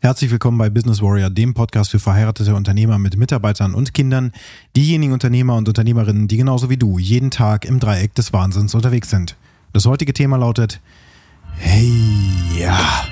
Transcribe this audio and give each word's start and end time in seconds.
Herzlich 0.00 0.30
willkommen 0.30 0.58
bei 0.58 0.70
Business 0.70 1.02
Warrior, 1.02 1.28
dem 1.28 1.54
Podcast 1.54 1.90
für 1.90 1.98
verheiratete 1.98 2.54
Unternehmer 2.54 3.00
mit 3.00 3.16
Mitarbeitern 3.16 3.74
und 3.74 3.94
Kindern, 3.94 4.30
diejenigen 4.76 5.12
Unternehmer 5.12 5.56
und 5.56 5.66
Unternehmerinnen, 5.66 6.28
die 6.28 6.36
genauso 6.36 6.70
wie 6.70 6.76
du 6.76 7.00
jeden 7.00 7.32
Tag 7.32 7.64
im 7.64 7.80
Dreieck 7.80 8.14
des 8.14 8.32
Wahnsinns 8.32 8.76
unterwegs 8.76 9.10
sind. 9.10 9.36
Das 9.72 9.86
heutige 9.86 10.12
Thema 10.12 10.36
lautet 10.36 10.80
Hey 11.56 11.92
ja. 12.56 13.07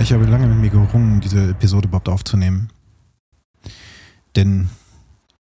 Ich 0.00 0.12
habe 0.12 0.24
lange 0.26 0.46
mit 0.46 0.58
mir 0.58 0.70
gerungen, 0.70 1.20
diese 1.20 1.50
Episode 1.50 1.88
überhaupt 1.88 2.08
aufzunehmen. 2.08 2.70
Denn 4.36 4.70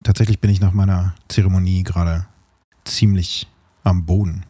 tatsächlich 0.03 0.39
bin 0.39 0.51
ich 0.51 0.61
nach 0.61 0.73
meiner 0.73 1.15
Zeremonie 1.27 1.83
gerade 1.83 2.27
ziemlich 2.85 3.47
am 3.83 4.05
Boden. 4.05 4.45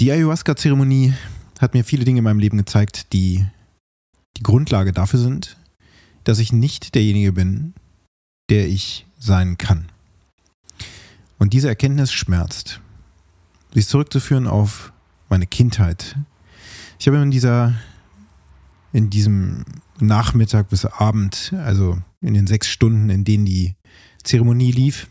Die 0.00 0.10
Ayahuasca-Zeremonie 0.10 1.14
hat 1.60 1.74
mir 1.74 1.84
viele 1.84 2.04
Dinge 2.04 2.18
in 2.18 2.24
meinem 2.24 2.38
Leben 2.38 2.58
gezeigt, 2.58 3.12
die 3.12 3.46
die 4.36 4.42
Grundlage 4.42 4.92
dafür 4.92 5.20
sind, 5.20 5.56
dass 6.24 6.38
ich 6.38 6.52
nicht 6.52 6.94
derjenige 6.94 7.32
bin, 7.32 7.74
der 8.50 8.66
ich 8.66 9.06
sein 9.18 9.58
kann. 9.58 9.86
Und 11.38 11.52
diese 11.52 11.68
Erkenntnis 11.68 12.12
schmerzt. 12.12 12.80
Sie 13.72 13.80
ist 13.80 13.90
zurückzuführen 13.90 14.46
auf 14.46 14.92
meine 15.28 15.46
Kindheit. 15.46 16.16
Ich 16.98 17.06
habe 17.06 17.18
in 17.18 17.30
dieser, 17.30 17.74
in 18.96 19.10
diesem 19.10 19.66
Nachmittag 20.00 20.70
bis 20.70 20.86
Abend, 20.86 21.52
also 21.58 21.98
in 22.22 22.32
den 22.32 22.46
sechs 22.46 22.66
Stunden, 22.68 23.10
in 23.10 23.24
denen 23.24 23.44
die 23.44 23.76
Zeremonie 24.24 24.72
lief, 24.72 25.08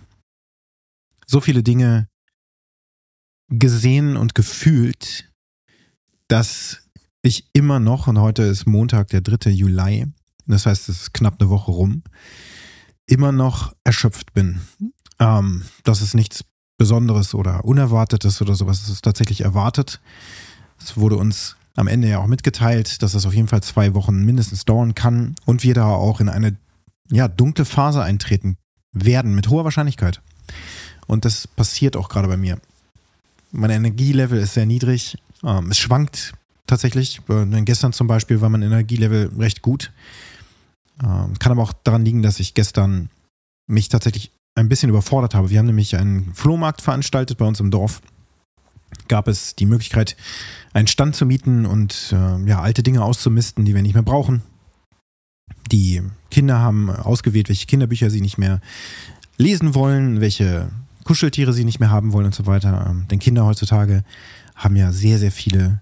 so 1.28 1.40
viele 1.40 1.62
Dinge 1.62 2.08
gesehen 3.48 4.18
und 4.18 4.34
gefühlt, 4.34 5.32
dass 6.28 6.82
ich 7.22 7.48
immer 7.54 7.80
noch, 7.80 8.08
und 8.08 8.20
heute 8.20 8.42
ist 8.42 8.66
Montag, 8.66 9.10
der 9.10 9.22
3. 9.22 9.52
Juli, 9.52 10.08
das 10.48 10.66
heißt, 10.66 10.90
es 10.90 11.02
ist 11.02 11.14
knapp 11.14 11.40
eine 11.40 11.52
Woche 11.52 11.70
rum, 11.70 12.02
immer 13.06 13.32
noch 13.32 13.76
erschöpft 13.84 14.34
bin. 14.34 14.62
Ähm, 15.20 15.64
das 15.84 16.02
ist 16.02 16.16
nichts 16.16 16.44
Besonderes 16.80 17.36
oder 17.36 17.64
Unerwartetes 17.64 18.42
oder 18.42 18.56
sowas. 18.56 18.82
Es 18.82 18.90
ist 18.90 19.04
tatsächlich 19.04 19.42
erwartet. 19.42 20.02
Es 20.80 20.98
wurde 20.98 21.18
uns 21.18 21.56
am 21.76 21.88
Ende 21.88 22.08
ja 22.08 22.20
auch 22.20 22.28
mitgeteilt, 22.28 23.02
dass 23.02 23.12
das 23.12 23.26
auf 23.26 23.34
jeden 23.34 23.48
Fall 23.48 23.62
zwei 23.62 23.94
Wochen 23.94 24.24
mindestens 24.24 24.66
dauern 24.66 24.96
kann 24.96 25.36
und 25.46 25.64
wir 25.64 25.74
da 25.74 25.88
auch 25.88 26.22
in 26.22 26.30
eine 26.30 26.56
ja, 27.10 27.28
dunkle 27.28 27.66
Phase 27.66 28.02
eintreten 28.02 28.58
werden, 28.92 29.36
mit 29.36 29.50
hoher 29.50 29.66
Wahrscheinlichkeit. 29.66 30.22
Und 31.08 31.26
das 31.26 31.48
passiert 31.48 31.96
auch 31.96 32.10
gerade 32.10 32.28
bei 32.28 32.38
mir. 32.38 32.58
Mein 33.52 33.70
Energielevel 33.70 34.40
ist 34.40 34.54
sehr 34.54 34.66
niedrig. 34.66 35.18
Ähm, 35.44 35.70
es 35.70 35.78
schwankt 35.78 36.34
tatsächlich. 36.66 37.22
Äh, 37.30 37.62
gestern 37.62 37.94
zum 37.94 38.08
Beispiel 38.08 38.42
war 38.42 38.50
mein 38.50 38.64
Energielevel 38.64 39.32
recht 39.38 39.62
gut. 39.62 39.92
Ähm, 41.04 41.38
kann 41.40 41.52
aber 41.52 41.62
auch 41.62 41.74
daran 41.74 42.06
liegen, 42.06 42.24
dass 42.24 42.40
ich 42.40 42.54
gestern 42.54 43.10
mich 43.68 43.90
tatsächlich 43.90 44.32
ein 44.56 44.70
bisschen 44.70 44.90
überfordert 44.90 45.36
habe. 45.36 45.50
Wir 45.50 45.60
haben 45.60 45.66
nämlich 45.66 45.98
einen 45.98 46.34
Flohmarkt 46.34 46.82
veranstaltet 46.82 47.38
bei 47.38 47.46
uns 47.46 47.60
im 47.60 47.72
Dorf. 47.72 48.02
Gab 49.08 49.28
es 49.28 49.56
die 49.56 49.66
Möglichkeit, 49.66 50.16
einen 50.74 50.88
Stand 50.88 51.16
zu 51.16 51.26
mieten 51.26 51.66
und 51.66 52.12
äh, 52.12 52.48
ja, 52.48 52.62
alte 52.62 52.84
Dinge 52.84 53.04
auszumisten, 53.04 53.66
die 53.66 53.76
wir 53.76 53.82
nicht 53.82 53.94
mehr 53.94 54.04
brauchen. 54.04 54.42
Die 55.72 56.02
Kinder 56.32 56.60
haben 56.60 56.90
ausgewählt, 56.90 57.50
welche 57.50 57.68
Kinderbücher 57.68 58.10
sie 58.10 58.22
nicht 58.22 58.38
mehr 58.38 58.62
lesen 59.38 59.76
wollen, 59.76 60.22
welche 60.22 60.70
Kuscheltiere 61.04 61.54
sie 61.54 61.66
nicht 61.66 61.80
mehr 61.80 61.92
haben 61.92 62.14
wollen 62.14 62.26
und 62.26 62.36
so 62.36 62.46
weiter. 62.46 62.88
Ähm, 62.90 63.06
denn 63.10 63.20
Kinder 63.20 63.46
heutzutage 63.46 64.04
haben 64.56 64.76
ja 64.76 64.92
sehr, 64.92 65.20
sehr 65.20 65.32
viele 65.32 65.82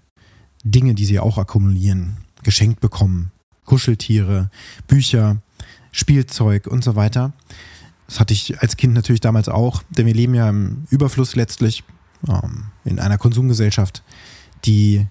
Dinge, 0.64 0.94
die 0.94 1.04
sie 1.04 1.18
auch 1.18 1.38
akkumulieren, 1.38 2.18
geschenkt 2.42 2.80
bekommen. 2.80 3.30
Kuscheltiere, 3.64 4.50
Bücher, 4.86 5.38
Spielzeug 5.92 6.66
und 6.66 6.84
so 6.84 6.96
weiter. 6.96 7.32
Das 8.06 8.20
hatte 8.20 8.34
ich 8.34 8.60
als 8.60 8.76
Kind 8.76 8.92
natürlich 8.94 9.20
damals 9.20 9.48
auch, 9.48 9.82
denn 9.90 10.06
wir 10.06 10.14
leben 10.14 10.34
ja 10.34 10.48
im 10.48 10.86
Überfluss 10.90 11.36
letztlich 11.36 11.84
ähm, 12.28 12.66
in 12.84 12.98
einer 13.00 13.18
Konsumgesellschaft, 13.18 14.02
die 14.64 15.06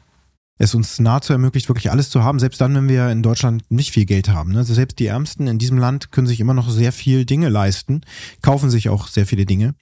es 0.57 0.75
uns 0.75 0.99
nahezu 0.99 1.33
ermöglicht, 1.33 1.67
wirklich 1.67 1.91
alles 1.91 2.09
zu 2.09 2.23
haben, 2.23 2.39
selbst 2.39 2.61
dann, 2.61 2.75
wenn 2.75 2.87
wir 2.87 3.09
in 3.09 3.23
Deutschland 3.23 3.63
nicht 3.69 3.91
viel 3.91 4.05
Geld 4.05 4.29
haben. 4.29 4.51
Ne? 4.51 4.59
Also 4.59 4.73
selbst 4.73 4.99
die 4.99 5.07
Ärmsten 5.07 5.47
in 5.47 5.57
diesem 5.57 5.77
Land 5.77 6.11
können 6.11 6.27
sich 6.27 6.39
immer 6.39 6.53
noch 6.53 6.69
sehr 6.69 6.91
viel 6.91 7.25
Dinge 7.25 7.49
leisten, 7.49 8.01
kaufen 8.41 8.69
sich 8.69 8.89
auch 8.89 9.07
sehr 9.07 9.25
viele 9.25 9.45
Dinge. 9.45 9.75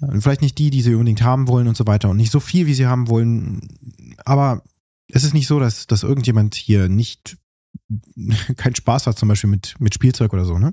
Äh, 0.00 0.20
vielleicht 0.20 0.42
nicht 0.42 0.58
die, 0.58 0.70
die 0.70 0.82
sie 0.82 0.94
unbedingt 0.94 1.22
haben 1.22 1.48
wollen 1.48 1.68
und 1.68 1.76
so 1.76 1.86
weiter 1.86 2.10
und 2.10 2.16
nicht 2.16 2.32
so 2.32 2.40
viel, 2.40 2.66
wie 2.66 2.74
sie 2.74 2.86
haben 2.86 3.08
wollen. 3.08 3.68
Aber 4.24 4.62
es 5.08 5.24
ist 5.24 5.34
nicht 5.34 5.46
so, 5.46 5.60
dass, 5.60 5.86
dass 5.86 6.02
irgendjemand 6.02 6.54
hier 6.54 6.88
nicht 6.88 7.36
keinen 8.56 8.74
Spaß 8.74 9.06
hat, 9.06 9.18
zum 9.18 9.28
Beispiel 9.28 9.50
mit, 9.50 9.74
mit 9.78 9.94
Spielzeug 9.94 10.32
oder 10.32 10.44
so, 10.44 10.58
ne? 10.58 10.72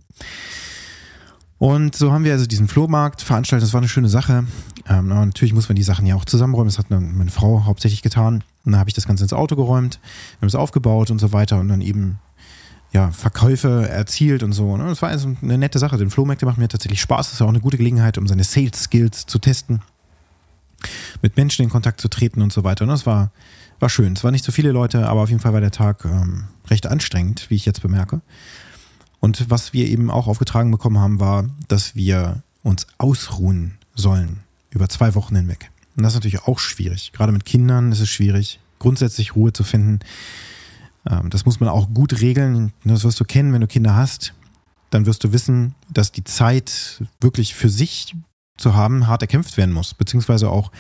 Und 1.60 1.96
so 1.96 2.12
haben 2.12 2.24
wir 2.24 2.34
also 2.34 2.46
diesen 2.46 2.68
Flohmarkt 2.68 3.22
veranstaltet. 3.22 3.66
Das 3.68 3.74
war 3.74 3.82
eine 3.82 3.90
schöne 3.90 4.10
Sache. 4.10 4.46
Ähm, 4.88 5.08
natürlich 5.08 5.54
muss 5.54 5.70
man 5.70 5.76
die 5.76 5.84
Sachen 5.84 6.06
ja 6.06 6.16
auch 6.16 6.26
zusammenräumen. 6.26 6.68
Das 6.68 6.78
hat 6.78 6.90
meine 6.90 7.32
Frau 7.32 7.66
hauptsächlich 7.66 8.04
getan. 8.04 8.44
Und 8.64 8.74
dann 8.74 8.80
habe 8.80 8.90
ich 8.90 8.94
das 8.94 9.08
Ganze 9.08 9.24
ins 9.24 9.34
Auto 9.34 9.56
geräumt, 9.56 10.00
wir 10.40 10.42
haben 10.42 10.48
es 10.50 10.56
aufgebaut 10.56 11.10
und 11.10 11.20
so 11.20 11.32
weiter 11.32 11.60
und 11.60 11.70
dann 11.70 11.82
eben 11.82 12.20
ja, 12.92 13.12
Verkäufe 13.12 13.88
erzielt 13.90 14.44
und 14.44 14.54
so. 14.54 14.72
Und 14.72 14.80
das 14.80 15.02
war 15.02 15.10
also 15.10 15.36
eine 15.42 15.58
nette 15.58 15.80
Sache. 15.80 15.98
Den 15.98 16.10
Flohmärkte 16.10 16.46
machen 16.46 16.62
mir 16.62 16.68
tatsächlich 16.68 17.02
Spaß. 17.02 17.28
Das 17.28 17.34
ist 17.34 17.42
auch 17.42 17.50
eine 17.50 17.60
gute 17.60 17.78
Gelegenheit, 17.78 18.18
um 18.18 18.28
seine 18.28 18.44
Sales-Skills 18.44 19.26
zu 19.26 19.40
testen, 19.40 19.82
mit 21.22 21.38
Menschen 21.38 21.64
in 21.64 21.70
Kontakt 21.70 22.02
zu 22.02 22.08
treten 22.08 22.42
und 22.42 22.54
so 22.54 22.64
weiter. 22.64 22.84
Und 22.84 22.90
das 22.90 23.06
war, 23.06 23.32
war 23.80 23.90
schön. 23.90 24.14
Es 24.14 24.24
waren 24.24 24.32
nicht 24.32 24.46
so 24.46 24.52
viele 24.52 24.72
Leute, 24.72 25.08
aber 25.08 25.22
auf 25.22 25.30
jeden 25.30 25.42
Fall 25.42 25.54
war 25.54 25.62
der 25.62 25.72
Tag 25.72 26.06
ähm, 26.06 26.46
recht 26.70 26.88
anstrengend, 26.88 27.50
wie 27.50 27.56
ich 27.56 27.66
jetzt 27.66 27.82
bemerke. 27.82 28.22
Und 29.20 29.50
was 29.50 29.74
wir 29.74 29.88
eben 29.88 30.12
auch 30.12 30.28
aufgetragen 30.28 30.72
bekommen 30.72 31.00
haben, 31.00 31.20
war, 31.20 31.50
dass 31.68 31.96
wir 31.96 32.44
uns 32.64 32.88
ausruhen 32.98 33.78
sollen 33.96 34.40
über 34.70 34.90
zwei 34.90 35.16
Wochen 35.16 35.36
hinweg. 35.36 35.72
Und 35.96 36.04
das 36.04 36.14
ist 36.14 36.18
natürlich 36.18 36.44
auch 36.44 36.60
schwierig. 36.60 37.12
Gerade 37.14 37.32
mit 37.32 37.46
Kindern 37.46 37.92
ist 37.92 38.00
es 38.00 38.10
schwierig, 38.10 38.60
grundsätzlich 38.80 39.36
Ruhe 39.36 39.54
zu 39.54 39.64
finden. 39.64 40.00
Ähm, 41.10 41.30
das 41.30 41.46
muss 41.46 41.60
man 41.60 41.70
auch 41.70 41.90
gut 41.94 42.22
regeln. 42.22 42.74
Das 42.84 43.04
wirst 43.04 43.20
du 43.20 43.26
kennen, 43.26 43.54
wenn 43.54 43.62
du 43.62 43.68
Kinder 43.68 43.96
hast. 43.96 44.34
Dann 44.92 45.06
wirst 45.06 45.24
du 45.24 45.34
wissen, 45.34 45.76
dass 45.90 46.12
die 46.12 46.24
Zeit 46.24 47.04
wirklich 47.20 47.56
für 47.56 47.70
sich 47.70 48.16
zu 48.58 48.76
haben 48.76 49.08
hart 49.08 49.22
erkämpft 49.22 49.58
werden 49.58 49.74
muss. 49.74 49.94
Beziehungsweise 49.94 50.50
auch, 50.50 50.72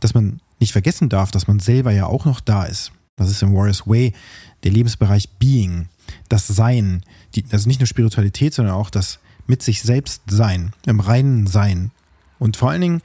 dass 0.00 0.14
man 0.14 0.40
nicht 0.58 0.72
vergessen 0.72 1.08
darf, 1.08 1.30
dass 1.30 1.46
man 1.46 1.60
selber 1.60 1.92
ja 1.92 2.06
auch 2.06 2.24
noch 2.24 2.40
da 2.40 2.64
ist. 2.64 2.92
Das 3.16 3.30
ist 3.30 3.42
im 3.42 3.54
Warriors 3.54 3.86
Way 3.86 4.12
der 4.62 4.72
Lebensbereich 4.72 5.30
Being, 5.38 5.88
das 6.28 6.46
Sein, 6.46 7.02
die, 7.36 7.44
also 7.52 7.68
nicht 7.68 7.80
nur 7.80 7.86
Spiritualität, 7.86 8.54
sondern 8.54 8.74
auch 8.74 8.90
das 8.90 9.18
mit 9.46 9.62
sich 9.62 9.82
selbst 9.82 10.22
Sein, 10.28 10.72
im 10.86 11.00
reinen 11.00 11.46
Sein. 11.46 11.92
Und 12.38 12.56
vor 12.56 12.70
allen 12.70 12.80
Dingen, 12.80 13.02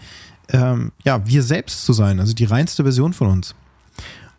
ähm, 0.49 0.91
ja, 1.05 1.25
wir 1.27 1.43
selbst 1.43 1.85
zu 1.85 1.93
sein, 1.93 2.19
also 2.19 2.33
die 2.33 2.45
reinste 2.45 2.83
Version 2.83 3.13
von 3.13 3.27
uns. 3.27 3.55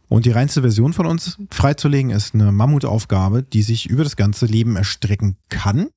Und 0.09 0.27
die 0.27 0.31
reinste 0.31 0.61
Version 0.61 0.93
von 0.93 1.07
uns 1.07 1.39
freizulegen 1.51 2.11
ist 2.11 2.35
eine 2.35 2.53
Mammutaufgabe, 2.53 3.43
die 3.43 3.63
sich 3.63 3.89
über 3.89 4.05
das 4.05 4.17
ganze 4.17 4.45
Leben 4.45 4.77
erstrecken 4.77 5.37
kann, 5.49 5.89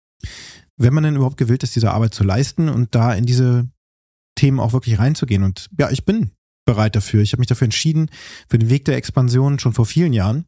wenn 0.77 0.93
man 0.93 1.03
denn 1.03 1.15
überhaupt 1.17 1.37
gewillt 1.37 1.63
ist, 1.63 1.75
diese 1.75 1.91
Arbeit 1.91 2.13
zu 2.13 2.23
leisten 2.23 2.69
und 2.69 2.95
da 2.95 3.13
in 3.13 3.25
diese 3.25 3.67
Themen 4.35 4.59
auch 4.59 4.71
wirklich 4.71 4.99
reinzugehen. 4.99 5.43
Und 5.43 5.69
ja, 5.77 5.89
ich 5.89 6.05
bin 6.05 6.31
bereit 6.65 6.95
dafür. 6.95 7.21
Ich 7.21 7.33
habe 7.33 7.41
mich 7.41 7.47
dafür 7.47 7.65
entschieden, 7.65 8.09
für 8.47 8.57
den 8.57 8.69
Weg 8.69 8.85
der 8.85 8.95
Expansion 8.95 9.59
schon 9.59 9.73
vor 9.73 9.85
vielen 9.85 10.13
Jahren 10.13 10.45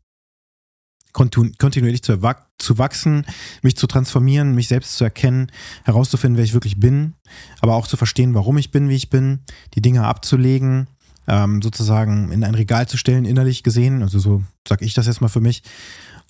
kontinuierlich 1.13 2.03
zu, 2.03 2.19
zu 2.57 2.77
wachsen, 2.77 3.25
mich 3.61 3.75
zu 3.75 3.87
transformieren, 3.87 4.55
mich 4.55 4.67
selbst 4.67 4.97
zu 4.97 5.03
erkennen, 5.03 5.51
herauszufinden, 5.83 6.37
wer 6.37 6.43
ich 6.43 6.53
wirklich 6.53 6.79
bin, 6.79 7.13
aber 7.59 7.75
auch 7.75 7.87
zu 7.87 7.97
verstehen, 7.97 8.33
warum 8.33 8.57
ich 8.57 8.71
bin, 8.71 8.89
wie 8.89 8.95
ich 8.95 9.09
bin, 9.09 9.39
die 9.73 9.81
Dinge 9.81 10.05
abzulegen, 10.05 10.87
ähm, 11.27 11.61
sozusagen 11.61 12.31
in 12.31 12.43
ein 12.43 12.55
Regal 12.55 12.87
zu 12.87 12.97
stellen, 12.97 13.25
innerlich 13.25 13.63
gesehen, 13.63 14.01
also 14.01 14.19
so 14.19 14.43
sag 14.67 14.81
ich 14.81 14.93
das 14.93 15.07
jetzt 15.07 15.21
mal 15.21 15.27
für 15.27 15.41
mich, 15.41 15.63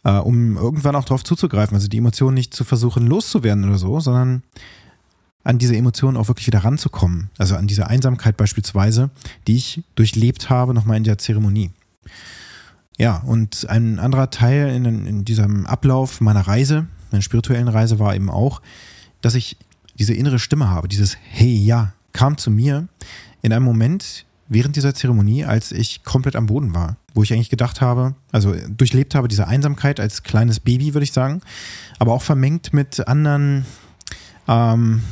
äh, 0.03 0.11
um 0.11 0.57
irgendwann 0.57 0.95
auch 0.95 1.05
darauf 1.05 1.23
zuzugreifen, 1.23 1.75
also 1.75 1.87
die 1.87 1.97
Emotionen 1.97 2.35
nicht 2.35 2.53
zu 2.53 2.63
versuchen 2.63 3.07
loszuwerden 3.07 3.65
oder 3.65 3.77
so, 3.77 3.99
sondern 3.99 4.43
an 5.43 5.57
diese 5.57 5.77
Emotionen 5.77 6.17
auch 6.17 6.27
wirklich 6.27 6.47
wieder 6.47 6.65
ranzukommen. 6.65 7.29
Also 7.37 7.55
an 7.55 7.67
diese 7.67 7.87
Einsamkeit 7.87 8.35
beispielsweise, 8.35 9.11
die 9.47 9.55
ich 9.55 9.83
durchlebt 9.95 10.49
habe, 10.49 10.73
nochmal 10.73 10.97
in 10.97 11.05
der 11.05 11.17
Zeremonie. 11.17 11.71
Ja, 12.97 13.17
und 13.17 13.69
ein 13.69 13.99
anderer 13.99 14.31
Teil 14.31 14.69
in, 14.69 14.85
in 15.05 15.23
diesem 15.23 15.65
Ablauf 15.65 16.19
meiner 16.19 16.41
Reise, 16.41 16.87
meiner 17.11 17.21
spirituellen 17.21 17.67
Reise, 17.67 17.99
war 17.99 18.15
eben 18.15 18.29
auch, 18.29 18.61
dass 19.21 19.35
ich 19.35 19.57
diese 19.99 20.13
innere 20.13 20.39
Stimme 20.39 20.69
habe, 20.69 20.87
dieses 20.87 21.17
Hey 21.21 21.55
ja, 21.55 21.93
kam 22.11 22.37
zu 22.37 22.49
mir 22.49 22.87
in 23.41 23.53
einem 23.53 23.65
Moment, 23.65 24.25
während 24.49 24.75
dieser 24.75 24.93
Zeremonie, 24.93 25.45
als 25.45 25.71
ich 25.71 26.03
komplett 26.03 26.35
am 26.35 26.47
Boden 26.47 26.73
war, 26.73 26.97
wo 27.13 27.23
ich 27.23 27.33
eigentlich 27.33 27.49
gedacht 27.49 27.81
habe, 27.81 28.15
also 28.31 28.55
durchlebt 28.69 29.13
habe 29.13 29.27
diese 29.27 29.47
Einsamkeit 29.47 29.99
als 29.99 30.23
kleines 30.23 30.59
Baby, 30.59 30.93
würde 30.93 31.03
ich 31.03 31.11
sagen, 31.11 31.41
aber 31.99 32.13
auch 32.13 32.21
vermengt 32.21 32.73
mit 32.73 33.07
anderen 33.07 33.65
ähm, 34.47 35.03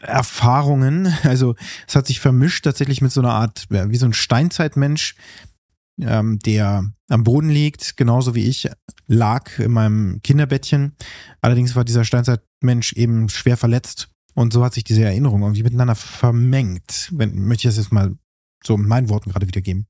Lebenserfahrungen. 0.00 1.14
Also 1.22 1.54
es 1.86 1.96
hat 1.96 2.06
sich 2.06 2.20
vermischt 2.20 2.64
tatsächlich 2.64 3.00
mit 3.00 3.12
so 3.12 3.20
einer 3.20 3.32
Art, 3.32 3.66
wie 3.68 3.96
so 3.96 4.06
ein 4.06 4.12
Steinzeitmensch, 4.12 5.14
ähm, 6.00 6.38
der 6.40 6.84
am 7.08 7.24
Boden 7.24 7.50
liegt, 7.50 7.96
genauso 7.96 8.34
wie 8.34 8.48
ich 8.48 8.68
lag 9.06 9.58
in 9.58 9.72
meinem 9.72 10.20
Kinderbettchen. 10.22 10.96
Allerdings 11.40 11.76
war 11.76 11.84
dieser 11.84 12.04
Steinzeitmensch 12.04 12.92
eben 12.94 13.28
schwer 13.28 13.56
verletzt 13.56 14.08
und 14.34 14.52
so 14.52 14.64
hat 14.64 14.74
sich 14.74 14.84
diese 14.84 15.04
Erinnerung 15.04 15.42
irgendwie 15.42 15.62
miteinander 15.62 15.94
vermengt. 15.94 17.10
Wenn, 17.12 17.34
möchte 17.46 17.68
ich 17.68 17.74
das 17.74 17.82
jetzt 17.84 17.92
mal 17.92 18.14
so 18.64 18.76
in 18.76 18.86
meinen 18.86 19.08
Worten 19.08 19.30
gerade 19.30 19.46
wiedergeben. 19.46 19.86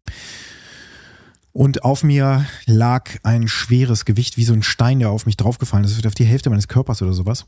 Und 1.53 1.83
auf 1.83 2.05
mir 2.05 2.47
lag 2.67 3.11
ein 3.25 3.49
schweres 3.49 4.05
Gewicht, 4.05 4.37
wie 4.37 4.45
so 4.45 4.53
ein 4.53 4.63
Stein, 4.63 5.01
der 5.01 5.11
auf 5.11 5.27
mich 5.27 5.37
draufgefallen 5.37 5.85
ist, 5.85 6.07
auf 6.07 6.15
die 6.15 6.25
Hälfte 6.25 6.49
meines 6.49 6.69
Körpers 6.69 7.03
oder 7.03 7.13
sowas. 7.13 7.47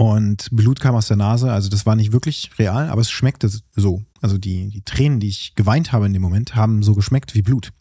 Und 0.00 0.48
Blut 0.50 0.80
kam 0.80 0.94
aus 0.94 1.08
der 1.08 1.18
Nase, 1.18 1.52
also 1.52 1.68
das 1.68 1.84
war 1.84 1.94
nicht 1.94 2.10
wirklich 2.10 2.52
real, 2.58 2.88
aber 2.88 3.02
es 3.02 3.10
schmeckte 3.10 3.50
so. 3.76 4.02
Also 4.22 4.38
die, 4.38 4.70
die 4.70 4.80
Tränen, 4.80 5.20
die 5.20 5.28
ich 5.28 5.54
geweint 5.56 5.92
habe 5.92 6.06
in 6.06 6.14
dem 6.14 6.22
Moment, 6.22 6.54
haben 6.54 6.82
so 6.82 6.94
geschmeckt 6.94 7.34
wie 7.34 7.42
Blut. 7.42 7.74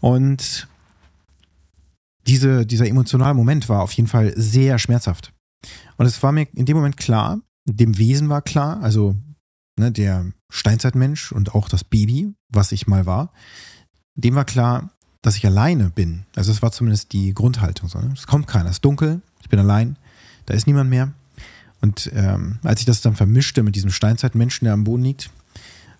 Und 0.00 0.68
diese, 2.26 2.64
dieser 2.64 2.86
emotionale 2.86 3.34
Moment 3.34 3.68
war 3.68 3.82
auf 3.82 3.92
jeden 3.92 4.08
Fall 4.08 4.32
sehr 4.38 4.78
schmerzhaft. 4.78 5.34
Und 5.98 6.06
es 6.06 6.22
war 6.22 6.32
mir 6.32 6.48
in 6.54 6.64
dem 6.64 6.78
Moment 6.78 6.96
klar, 6.96 7.40
dem 7.66 7.98
Wesen 7.98 8.30
war 8.30 8.40
klar, 8.40 8.80
also 8.80 9.16
ne, 9.78 9.92
der 9.92 10.32
Steinzeitmensch 10.48 11.30
und 11.30 11.54
auch 11.54 11.68
das 11.68 11.84
Baby, 11.84 12.32
was 12.48 12.72
ich 12.72 12.86
mal 12.86 13.04
war, 13.04 13.34
dem 14.14 14.34
war 14.34 14.46
klar, 14.46 14.88
dass 15.20 15.36
ich 15.36 15.44
alleine 15.44 15.90
bin. 15.90 16.24
Also 16.34 16.52
das 16.52 16.62
war 16.62 16.72
zumindest 16.72 17.12
die 17.12 17.34
Grundhaltung. 17.34 17.90
So, 17.90 17.98
ne? 17.98 18.14
Es 18.14 18.26
kommt 18.26 18.46
keiner, 18.46 18.70
es 18.70 18.76
ist 18.76 18.84
dunkel, 18.86 19.20
ich 19.42 19.50
bin 19.50 19.58
allein, 19.58 19.98
da 20.46 20.54
ist 20.54 20.66
niemand 20.66 20.90
mehr. 20.90 21.12
Und 21.80 22.10
ähm, 22.14 22.58
als 22.62 22.80
ich 22.80 22.86
das 22.86 23.00
dann 23.00 23.14
vermischte 23.14 23.62
mit 23.62 23.76
diesem 23.76 23.90
Steinzeitmenschen, 23.90 24.64
der 24.64 24.74
am 24.74 24.84
Boden 24.84 25.02
liegt, 25.02 25.30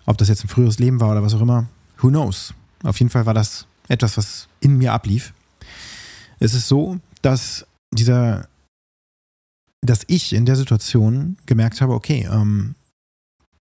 ob 0.05 0.17
das 0.17 0.29
jetzt 0.29 0.43
ein 0.43 0.49
früheres 0.49 0.79
Leben 0.79 0.99
war 0.99 1.11
oder 1.11 1.23
was 1.23 1.33
auch 1.33 1.41
immer, 1.41 1.67
who 1.99 2.09
knows. 2.09 2.53
Auf 2.83 2.99
jeden 2.99 3.09
Fall 3.09 3.25
war 3.25 3.33
das 3.33 3.67
etwas, 3.87 4.17
was 4.17 4.47
in 4.59 4.77
mir 4.77 4.93
ablief. 4.93 5.33
Es 6.39 6.53
ist 6.53 6.67
so, 6.67 6.97
dass 7.21 7.65
dieser, 7.91 8.47
dass 9.81 10.01
ich 10.07 10.33
in 10.33 10.45
der 10.45 10.55
Situation 10.55 11.37
gemerkt 11.45 11.81
habe, 11.81 11.93
okay, 11.93 12.27
ähm, 12.31 12.75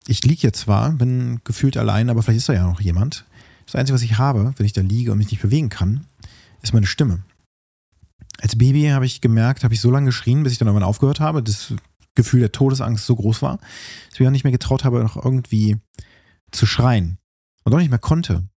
ich 0.07 0.23
liege 0.23 0.41
jetzt 0.41 0.61
zwar, 0.61 0.91
bin 0.91 1.41
gefühlt 1.43 1.77
allein, 1.77 2.09
aber 2.09 2.23
vielleicht 2.23 2.39
ist 2.39 2.49
da 2.49 2.53
ja 2.53 2.67
noch 2.67 2.81
jemand. 2.81 3.25
Das 3.65 3.75
Einzige, 3.75 3.95
was 3.95 4.01
ich 4.01 4.17
habe, 4.17 4.53
wenn 4.57 4.65
ich 4.65 4.73
da 4.73 4.81
liege 4.81 5.11
und 5.11 5.19
mich 5.19 5.29
nicht 5.29 5.41
bewegen 5.41 5.69
kann, 5.69 6.05
ist 6.61 6.73
meine 6.73 6.87
Stimme. 6.87 7.19
Als 8.41 8.57
Baby 8.57 8.87
habe 8.87 9.05
ich 9.05 9.21
gemerkt, 9.21 9.63
habe 9.63 9.73
ich 9.73 9.81
so 9.81 9.91
lange 9.91 10.07
geschrien, 10.07 10.43
bis 10.43 10.53
ich 10.53 10.59
dann 10.59 10.67
irgendwann 10.67 10.87
aufgehört 10.87 11.19
habe. 11.19 11.43
Das 11.43 11.73
Gefühl 12.15 12.39
der 12.39 12.51
Todesangst 12.51 13.05
so 13.05 13.15
groß 13.15 13.41
war, 13.41 13.57
dass 13.57 14.13
ich 14.13 14.19
mir 14.19 14.27
auch 14.27 14.31
nicht 14.31 14.43
mehr 14.43 14.51
getraut 14.51 14.83
habe, 14.83 15.01
noch 15.01 15.15
irgendwie 15.23 15.77
zu 16.51 16.65
schreien. 16.65 17.17
Und 17.63 17.73
auch 17.73 17.77
nicht 17.77 17.89
mehr 17.89 17.99
konnte, 17.99 18.47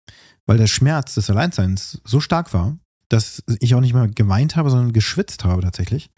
weil 0.45 0.57
der 0.57 0.67
Schmerz 0.67 1.15
des 1.15 1.29
Alleinseins 1.29 2.01
so 2.03 2.19
stark 2.19 2.53
war, 2.53 2.77
dass 3.09 3.43
ich 3.59 3.75
auch 3.75 3.81
nicht 3.81 3.93
mehr 3.93 4.07
geweint 4.07 4.55
habe, 4.55 4.69
sondern 4.69 4.93
geschwitzt 4.93 5.43
habe 5.43 5.61
tatsächlich. 5.61 6.09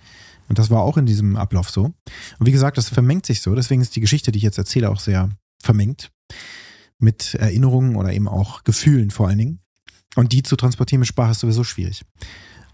Und 0.48 0.60
das 0.60 0.70
war 0.70 0.82
auch 0.82 0.98
in 0.98 1.06
diesem 1.06 1.36
Ablauf 1.36 1.70
so. 1.70 1.86
Und 1.86 2.46
wie 2.46 2.52
gesagt, 2.52 2.78
das 2.78 2.90
vermengt 2.90 3.26
sich 3.26 3.42
so. 3.42 3.56
Deswegen 3.56 3.82
ist 3.82 3.96
die 3.96 4.02
Geschichte, 4.02 4.32
die 4.32 4.38
ich 4.38 4.44
jetzt 4.44 4.58
erzähle, 4.58 4.90
auch 4.90 5.00
sehr 5.00 5.30
vermengt. 5.62 6.12
Mit 7.00 7.34
Erinnerungen 7.34 7.96
oder 7.96 8.14
eben 8.14 8.28
auch 8.28 8.64
Gefühlen 8.64 9.12
vor 9.12 9.28
allen 9.28 9.38
Dingen. 9.38 9.60
Und 10.16 10.32
die 10.32 10.44
zu 10.44 10.56
transportieren 10.56 11.00
mit 11.00 11.10
Sprache 11.10 11.32
ist 11.32 11.42
sowieso 11.42 11.64
schwierig. 11.64 12.04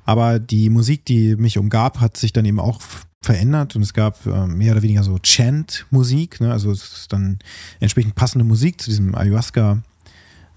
Aber 0.05 0.39
die 0.39 0.69
Musik, 0.69 1.05
die 1.05 1.35
mich 1.35 1.57
umgab, 1.57 1.99
hat 1.99 2.17
sich 2.17 2.33
dann 2.33 2.45
eben 2.45 2.59
auch 2.59 2.81
verändert 3.23 3.75
und 3.75 3.83
es 3.83 3.93
gab 3.93 4.25
äh, 4.25 4.47
mehr 4.47 4.73
oder 4.73 4.81
weniger 4.81 5.03
so 5.03 5.19
Chant-Musik, 5.19 6.41
ne? 6.41 6.51
also 6.51 6.71
es 6.71 6.81
ist 6.83 7.13
dann 7.13 7.37
entsprechend 7.79 8.15
passende 8.15 8.43
Musik 8.43 8.81
zu 8.81 8.89
diesem 8.89 9.13
Ayahuasca 9.13 9.83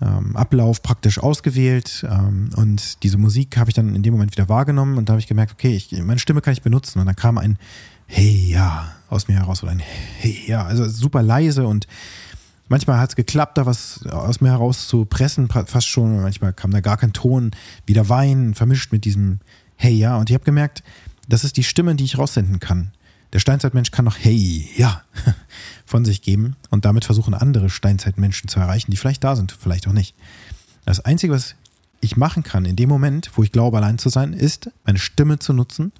ähm, 0.01 0.35
Ablauf 0.35 0.83
praktisch 0.83 1.19
ausgewählt 1.19 2.07
ähm, 2.09 2.49
und 2.57 3.03
diese 3.03 3.19
Musik 3.19 3.59
habe 3.59 3.69
ich 3.69 3.75
dann 3.75 3.95
in 3.95 4.03
dem 4.03 4.15
Moment 4.15 4.33
wieder 4.33 4.49
wahrgenommen 4.49 4.97
und 4.97 5.09
da 5.09 5.13
habe 5.13 5.21
ich 5.21 5.27
gemerkt, 5.27 5.53
okay, 5.53 5.77
ich, 5.77 5.93
meine 6.03 6.19
Stimme 6.19 6.41
kann 6.41 6.55
ich 6.55 6.63
benutzen 6.63 7.01
und 7.01 7.07
dann 7.07 7.17
kam 7.17 7.37
ein 7.37 7.59
Hey 8.07 8.49
ja 8.51 8.93
aus 9.09 9.29
mir 9.29 9.35
heraus 9.35 9.63
oder 9.63 9.73
ein 9.73 9.83
Hey 10.19 10.45
ja, 10.47 10.65
also 10.65 10.89
super 10.89 11.23
leise 11.23 11.67
und 11.67 11.87
manchmal 12.69 12.99
hat 12.99 13.11
es 13.11 13.17
geklappt, 13.17 13.59
da 13.59 13.67
was 13.67 14.07
aus 14.07 14.41
mir 14.41 14.51
heraus 14.51 14.89
zu 14.89 15.05
pressen, 15.05 15.49
fast 15.49 15.89
schon, 15.89 16.21
manchmal 16.23 16.53
kam 16.53 16.71
da 16.71 16.81
gar 16.81 16.97
kein 16.97 17.13
Ton, 17.13 17.53
wieder 17.87 18.09
Wein 18.09 18.55
vermischt 18.55 18.93
mit 18.93 19.05
diesem 19.05 19.41
Hey 19.77 19.95
ja 19.95 20.17
und 20.17 20.31
ich 20.31 20.35
habe 20.35 20.45
gemerkt, 20.45 20.83
das 21.29 21.45
ist 21.45 21.57
die 21.57 21.65
Stimme, 21.65 21.95
die 21.95 22.05
ich 22.05 22.19
raussenden 22.19 22.61
kann. 22.61 22.93
Der 23.33 23.41
Steinzeitmensch 23.41 23.91
kann 23.91 24.05
noch 24.05 24.17
Hey, 24.19 24.71
ja, 24.77 25.03
von 25.87 26.05
sich 26.05 26.23
geben 26.23 26.57
und 26.71 26.85
damit 26.85 27.05
versuchen, 27.05 27.35
andere 27.35 27.69
Steinzeitmenschen 27.69 28.49
zu 28.49 28.61
erreichen, 28.61 28.91
die 28.91 28.97
vielleicht 28.97 29.25
da 29.25 29.35
sind, 29.35 29.53
vielleicht 29.53 29.89
auch 29.89 29.93
nicht. 29.93 30.15
Das 30.85 31.01
Einzige, 31.01 31.33
was 31.33 31.57
ich 32.01 32.17
machen 32.17 32.43
kann 32.43 32.65
in 32.65 32.77
dem 32.77 32.89
Moment, 32.89 33.31
wo 33.35 33.43
ich 33.43 33.51
glaube, 33.51 33.79
allein 33.79 33.99
zu 33.99 34.09
sein, 34.09 34.35
ist, 34.35 34.71
meine 34.85 34.99
Stimme 34.99 35.39
zu 35.39 35.53
nutzen 35.53 35.93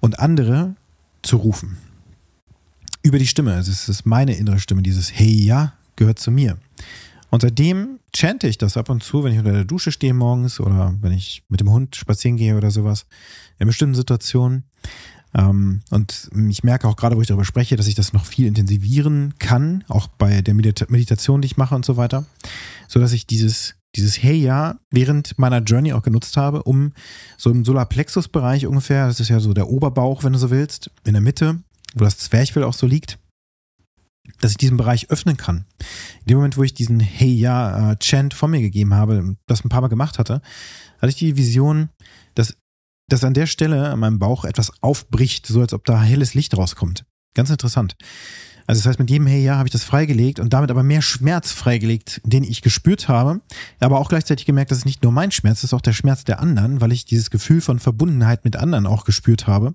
und 0.00 0.18
andere 0.18 0.74
zu 1.22 1.36
rufen. 1.36 1.78
Über 3.04 3.18
die 3.18 3.26
Stimme. 3.26 3.52
Also 3.52 3.70
es 3.70 3.88
ist 3.90 4.06
meine 4.06 4.34
innere 4.34 4.58
Stimme. 4.58 4.82
Dieses 4.82 5.12
Hey, 5.12 5.30
ja, 5.30 5.74
gehört 5.94 6.18
zu 6.18 6.30
mir. 6.30 6.56
Und 7.28 7.42
seitdem 7.42 7.98
chante 8.16 8.48
ich 8.48 8.56
das 8.56 8.78
ab 8.78 8.88
und 8.88 9.02
zu, 9.02 9.22
wenn 9.22 9.32
ich 9.32 9.38
unter 9.38 9.52
der 9.52 9.66
Dusche 9.66 9.92
stehe 9.92 10.14
morgens 10.14 10.58
oder 10.58 10.94
wenn 11.02 11.12
ich 11.12 11.42
mit 11.50 11.60
dem 11.60 11.70
Hund 11.70 11.96
spazieren 11.96 12.38
gehe 12.38 12.56
oder 12.56 12.70
sowas, 12.70 13.04
in 13.58 13.66
bestimmten 13.66 13.94
Situationen. 13.94 14.64
Ähm, 15.34 15.82
und 15.90 16.30
ich 16.48 16.64
merke 16.64 16.88
auch 16.88 16.96
gerade, 16.96 17.16
wo 17.16 17.20
ich 17.20 17.26
darüber 17.26 17.44
spreche, 17.44 17.76
dass 17.76 17.88
ich 17.88 17.94
das 17.94 18.14
noch 18.14 18.24
viel 18.24 18.46
intensivieren 18.46 19.34
kann, 19.38 19.84
auch 19.88 20.06
bei 20.06 20.40
der 20.40 20.54
Medita 20.54 20.86
Meditation, 20.88 21.42
die 21.42 21.46
ich 21.46 21.58
mache 21.58 21.74
und 21.74 21.84
so 21.84 21.98
weiter, 21.98 22.24
so 22.88 23.00
dass 23.00 23.12
ich 23.12 23.26
dieses 23.26 23.74
dieses 23.96 24.22
Hey 24.22 24.36
ja 24.36 24.76
während 24.90 25.38
meiner 25.38 25.58
Journey 25.58 25.92
auch 25.92 26.02
genutzt 26.02 26.36
habe, 26.38 26.62
um 26.62 26.92
so 27.36 27.50
im 27.50 27.64
Solarplexus-Bereich 27.64 28.66
ungefähr, 28.66 29.06
das 29.06 29.20
ist 29.20 29.28
ja 29.28 29.40
so 29.40 29.52
der 29.52 29.68
Oberbauch, 29.68 30.24
wenn 30.24 30.32
du 30.32 30.38
so 30.38 30.50
willst, 30.50 30.90
in 31.04 31.12
der 31.12 31.22
Mitte, 31.22 31.60
wo 31.94 32.04
das 32.04 32.18
Zwerchfell 32.18 32.64
auch 32.64 32.74
so 32.74 32.86
liegt, 32.86 33.18
dass 34.40 34.52
ich 34.52 34.56
diesen 34.56 34.76
Bereich 34.76 35.10
öffnen 35.10 35.36
kann. 35.36 35.64
In 36.20 36.26
dem 36.28 36.36
Moment, 36.38 36.56
wo 36.56 36.62
ich 36.62 36.74
diesen 36.74 37.00
Hey 37.00 37.32
ja 37.32 37.92
äh, 37.92 37.96
Chant 37.96 38.34
von 38.34 38.50
mir 38.50 38.60
gegeben 38.60 38.94
habe, 38.94 39.36
das 39.46 39.64
ein 39.64 39.68
paar 39.68 39.80
Mal 39.80 39.88
gemacht 39.88 40.18
hatte, 40.18 40.40
hatte 40.98 41.08
ich 41.08 41.16
die 41.16 41.36
Vision, 41.36 41.90
dass 42.34 42.56
dass 43.08 43.22
an 43.24 43.34
der 43.34 43.46
Stelle 43.46 43.90
an 43.90 44.00
meinem 44.00 44.18
Bauch 44.18 44.44
etwas 44.46 44.72
aufbricht, 44.82 45.46
so 45.46 45.60
als 45.60 45.74
ob 45.74 45.84
da 45.84 46.00
helles 46.02 46.32
Licht 46.32 46.56
rauskommt. 46.56 47.04
Ganz 47.34 47.50
interessant. 47.50 47.96
Also 48.66 48.80
das 48.80 48.88
heißt, 48.88 48.98
mit 48.98 49.10
jedem 49.10 49.26
Hey 49.26 49.42
ja 49.42 49.56
habe 49.56 49.68
ich 49.68 49.72
das 49.72 49.84
freigelegt 49.84 50.40
und 50.40 50.54
damit 50.54 50.70
aber 50.70 50.82
mehr 50.82 51.02
Schmerz 51.02 51.52
freigelegt, 51.52 52.22
den 52.24 52.44
ich 52.44 52.62
gespürt 52.62 53.08
habe, 53.08 53.42
aber 53.78 53.98
auch 53.98 54.08
gleichzeitig 54.08 54.46
gemerkt, 54.46 54.70
dass 54.70 54.78
es 54.78 54.84
nicht 54.86 55.02
nur 55.02 55.12
mein 55.12 55.30
Schmerz 55.30 55.64
ist, 55.64 55.74
auch 55.74 55.82
der 55.82 55.92
Schmerz 55.92 56.24
der 56.24 56.40
anderen, 56.40 56.80
weil 56.80 56.92
ich 56.92 57.04
dieses 57.04 57.28
Gefühl 57.28 57.60
von 57.60 57.78
Verbundenheit 57.78 58.44
mit 58.44 58.56
anderen 58.56 58.86
auch 58.86 59.04
gespürt 59.04 59.46
habe, 59.46 59.74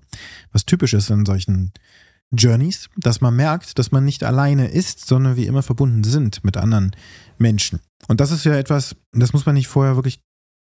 was 0.50 0.66
typisch 0.66 0.92
ist 0.94 1.10
in 1.10 1.24
solchen 1.24 1.72
Journeys, 2.32 2.88
dass 2.96 3.20
man 3.20 3.34
merkt, 3.34 3.78
dass 3.78 3.90
man 3.90 4.04
nicht 4.04 4.22
alleine 4.22 4.68
ist, 4.68 5.06
sondern 5.06 5.36
wie 5.36 5.46
immer 5.46 5.62
verbunden 5.62 6.04
sind 6.04 6.44
mit 6.44 6.56
anderen 6.56 6.92
Menschen. 7.38 7.80
Und 8.08 8.20
das 8.20 8.30
ist 8.30 8.44
ja 8.44 8.54
etwas, 8.54 8.96
das 9.12 9.32
muss 9.32 9.46
man 9.46 9.54
nicht 9.54 9.68
vorher 9.68 9.96
wirklich 9.96 10.20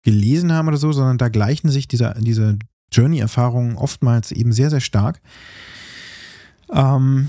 gelesen 0.03 0.53
haben 0.53 0.69
oder 0.69 0.79
so, 0.79 0.93
sondern 0.93 1.19
da 1.19 1.29
gleichen 1.29 1.71
sich 1.71 1.89
diese, 1.89 2.15
diese 2.19 2.59
Journey-Erfahrungen 2.91 3.77
oftmals 3.77 4.33
eben 4.33 4.53
sehr, 4.53 4.71
sehr 4.71 4.81
stark. 4.81 5.21
Ähm, 6.73 7.29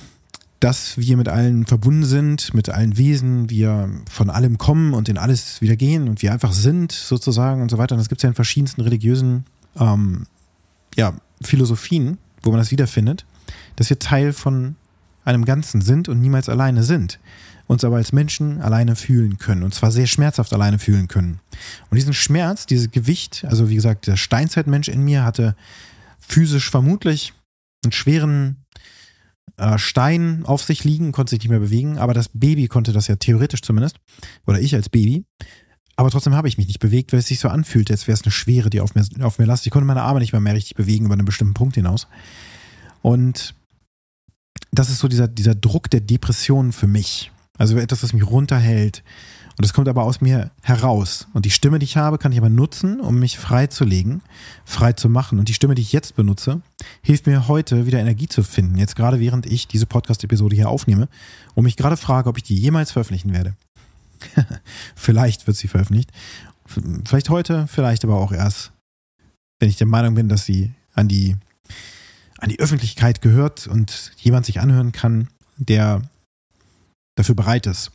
dass 0.64 0.98
wir 0.98 1.18
mit 1.18 1.28
allen 1.28 1.66
verbunden 1.66 2.06
sind, 2.06 2.54
mit 2.54 2.70
allen 2.70 2.98
Wesen, 2.98 3.50
wir 3.50 3.90
von 4.10 4.30
allem 4.30 4.58
kommen 4.58 4.94
und 4.94 5.10
in 5.10 5.18
alles 5.18 5.60
wieder 5.60 5.76
gehen 5.76 6.08
und 6.08 6.22
wir 6.22 6.32
einfach 6.32 6.54
sind, 6.54 6.94
sozusagen 6.94 7.62
und 7.62 7.70
so 7.70 7.78
weiter. 7.78 7.96
Und 7.96 8.00
das 8.00 8.08
gibt 8.08 8.20
es 8.20 8.24
ja 8.24 8.30
in 8.30 8.36
verschiedensten 8.36 8.80
religiösen 8.80 9.44
ähm, 9.78 10.26
ja, 10.96 11.16
Philosophien, 11.42 12.18
wo 12.44 12.52
man 12.52 12.60
das 12.60 12.72
wiederfindet, 12.72 13.26
dass 13.76 13.90
wir 13.90 14.00
Teil 14.00 14.34
von 14.34 14.76
einem 15.26 15.46
Ganzen 15.46 15.82
sind 15.82 16.10
und 16.10 16.20
niemals 16.20 16.50
alleine 16.50 16.84
sind 16.84 17.20
uns 17.68 17.84
aber 17.84 17.98
als 17.98 18.12
Menschen 18.12 18.62
alleine 18.62 18.96
fühlen 18.96 19.38
können. 19.38 19.64
Und 19.64 19.74
zwar 19.74 19.92
sehr 19.92 20.08
schmerzhaft 20.08 20.54
alleine 20.54 20.80
fühlen 20.80 21.08
können. 21.08 21.40
Und 21.90 21.96
diesen 21.96 22.14
Schmerz, 22.14 22.66
dieses 22.66 22.92
Gewicht, 22.92 23.46
also 23.48 23.70
wie 23.70 23.76
gesagt, 23.76 24.08
der 24.08 24.18
Steinzeitmensch 24.18 24.88
in 24.88 25.04
mir 25.04 25.24
hatte 25.24 25.56
physisch 26.20 26.70
vermutlich 26.70 27.34
einen 27.84 27.92
schweren 27.92 28.66
äh, 29.58 29.78
Stein 29.78 30.44
auf 30.46 30.64
sich 30.64 30.84
liegen, 30.84 31.12
konnte 31.12 31.32
sich 31.32 31.40
nicht 31.40 31.50
mehr 31.50 31.60
bewegen, 31.60 31.98
aber 31.98 32.14
das 32.14 32.30
Baby 32.34 32.68
konnte 32.68 32.92
das 32.94 33.08
ja 33.08 33.16
theoretisch 33.16 33.62
zumindest. 33.62 33.98
Oder 34.46 34.60
ich 34.60 34.76
als 34.76 34.90
Baby. 34.90 35.26
Aber 35.96 36.10
trotzdem 36.10 36.34
habe 36.34 36.48
ich 36.48 36.58
mich 36.58 36.68
nicht 36.68 36.80
bewegt, 36.80 37.14
weil 37.14 37.20
es 37.20 37.28
sich 37.28 37.40
so 37.40 37.50
anfühlte, 37.50 37.94
als 37.94 38.08
wäre 38.08 38.16
es 38.16 38.24
eine 38.24 38.32
Schwere, 38.32 38.70
die 38.70 38.82
auf 38.82 38.96
mir, 38.96 39.06
auf 39.22 39.38
mir 39.38 39.46
lastet. 39.46 39.68
Ich 39.68 39.72
konnte 39.72 39.86
meine 39.86 40.02
Arme 40.02 40.20
nicht 40.20 40.32
mehr, 40.32 40.42
mehr 40.42 40.56
richtig 40.56 40.76
bewegen 40.76 41.06
über 41.06 41.14
einen 41.14 41.26
bestimmten 41.26 41.54
Punkt 41.54 41.76
hinaus. 41.76 42.08
Und 43.04 43.54
das 44.72 44.90
ist 44.90 45.00
so 45.00 45.08
dieser, 45.08 45.28
dieser 45.28 45.54
Druck 45.54 45.90
der 45.92 46.00
Depression 46.00 46.72
für 46.72 46.88
mich. 46.88 47.32
Also 47.60 47.78
etwas, 47.78 48.02
was 48.02 48.14
mich 48.14 48.26
runterhält. 48.26 49.04
Und 49.56 49.62
das 49.62 49.74
kommt 49.74 49.88
aber 49.88 50.04
aus 50.04 50.22
mir 50.22 50.50
heraus. 50.64 51.28
Und 51.34 51.46
die 51.46 51.52
Stimme, 51.52 51.78
die 51.78 51.84
ich 51.84 51.98
habe, 51.98 52.18
kann 52.18 52.32
ich 52.32 52.40
aber 52.40 52.50
nutzen, 52.50 53.00
um 53.00 53.20
mich 53.20 53.38
freizulegen, 53.38 54.24
frei 54.66 54.94
zu 54.94 55.10
machen. 55.10 55.38
Und 55.38 55.48
die 55.48 55.54
Stimme, 55.54 55.76
die 55.76 55.84
ich 55.84 55.92
jetzt 55.92 56.16
benutze, 56.16 56.62
hilft 57.04 57.28
mir 57.28 57.48
heute 57.48 57.86
wieder 57.86 58.00
Energie 58.00 58.28
zu 58.28 58.42
finden. 58.42 58.80
Jetzt 58.80 58.96
gerade 58.96 59.20
während 59.20 59.46
ich 59.46 59.68
diese 59.68 59.86
Podcast-Episode 59.86 60.56
hier 60.56 60.70
aufnehme 60.70 61.08
und 61.54 61.66
mich 61.66 61.78
gerade 61.78 61.98
frage, 61.98 62.30
ob 62.30 62.38
ich 62.38 62.44
die 62.44 62.58
jemals 62.58 62.92
veröffentlichen 62.92 63.32
werde. 63.32 63.56
vielleicht 64.96 65.46
wird 65.46 65.58
sie 65.58 65.68
veröffentlicht. 65.68 66.12
Vielleicht 67.06 67.30
heute, 67.30 67.68
vielleicht 67.68 68.04
aber 68.06 68.18
auch 68.18 68.32
erst, 68.32 68.72
wenn 69.60 69.70
ich 69.70 69.76
der 69.76 69.88
Meinung 69.88 70.16
bin, 70.16 70.30
dass 70.30 70.46
sie 70.46 70.74
an 70.96 71.08
die, 71.08 71.36
an 72.44 72.50
die 72.50 72.60
Öffentlichkeit 72.60 73.22
gehört 73.22 73.68
und 73.68 74.12
jemand 74.18 74.46
sich 74.46 74.60
anhören 74.60 74.92
kann, 74.92 75.30
der 75.56 76.02
dafür 77.16 77.36
bereit 77.36 77.68
ist. 77.68 77.92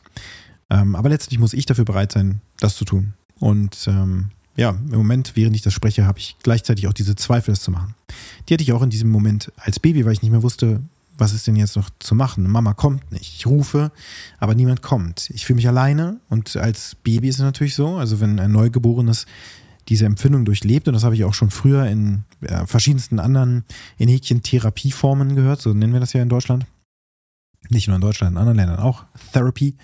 Ähm, 0.71 0.95
aber 0.95 1.09
letztlich 1.09 1.37
muss 1.37 1.53
ich 1.53 1.67
dafür 1.67 1.85
bereit 1.85 2.11
sein, 2.11 2.41
das 2.59 2.75
zu 2.75 2.83
tun. 2.83 3.13
Und 3.39 3.87
ähm, 3.87 4.31
ja, 4.55 4.71
im 4.71 4.89
Moment, 4.89 5.33
während 5.35 5.55
ich 5.55 5.61
das 5.61 5.73
spreche, 5.73 6.07
habe 6.07 6.17
ich 6.17 6.35
gleichzeitig 6.41 6.87
auch 6.87 6.93
diese 6.93 7.15
Zweifel, 7.15 7.51
das 7.51 7.61
zu 7.61 7.69
machen. 7.69 7.93
Die 8.47 8.55
hatte 8.55 8.63
ich 8.63 8.73
auch 8.73 8.81
in 8.81 8.89
diesem 8.89 9.11
Moment 9.11 9.51
als 9.57 9.79
Baby, 9.79 10.03
weil 10.03 10.13
ich 10.13 10.23
nicht 10.23 10.31
mehr 10.31 10.41
wusste, 10.41 10.81
was 11.15 11.33
ist 11.33 11.45
denn 11.45 11.55
jetzt 11.55 11.75
noch 11.75 11.91
zu 11.99 12.15
machen? 12.15 12.49
Mama 12.49 12.73
kommt 12.73 13.11
nicht. 13.11 13.35
Ich 13.35 13.45
rufe, 13.45 13.91
aber 14.39 14.55
niemand 14.55 14.81
kommt. 14.81 15.29
Ich 15.29 15.45
fühle 15.45 15.57
mich 15.57 15.67
alleine 15.67 16.19
und 16.29 16.57
als 16.57 16.95
Baby 17.03 17.29
ist 17.29 17.35
es 17.35 17.41
natürlich 17.41 17.75
so, 17.75 17.97
also 17.97 18.19
wenn 18.19 18.39
ein 18.39 18.51
Neugeborenes 18.51 19.27
diese 19.89 20.05
Empfindung 20.05 20.45
durchlebt, 20.45 20.87
und 20.87 20.93
das 20.93 21.03
habe 21.03 21.15
ich 21.15 21.23
auch 21.23 21.33
schon 21.33 21.49
früher 21.51 21.85
in 21.85 22.23
äh, 22.41 22.65
verschiedensten 22.65 23.19
anderen 23.19 23.65
in 23.97 24.07
Häkchen 24.07 24.43
Therapieformen 24.43 25.35
gehört, 25.35 25.61
so 25.61 25.73
nennen 25.73 25.93
wir 25.93 25.99
das 25.99 26.13
ja 26.13 26.21
in 26.21 26.29
Deutschland. 26.29 26.65
Nicht 27.69 27.87
nur 27.87 27.95
in 27.95 28.01
Deutschland, 28.01 28.33
in 28.33 28.37
anderen 28.37 28.57
Ländern 28.57 28.79
auch. 28.79 29.05
Therapy. 29.33 29.75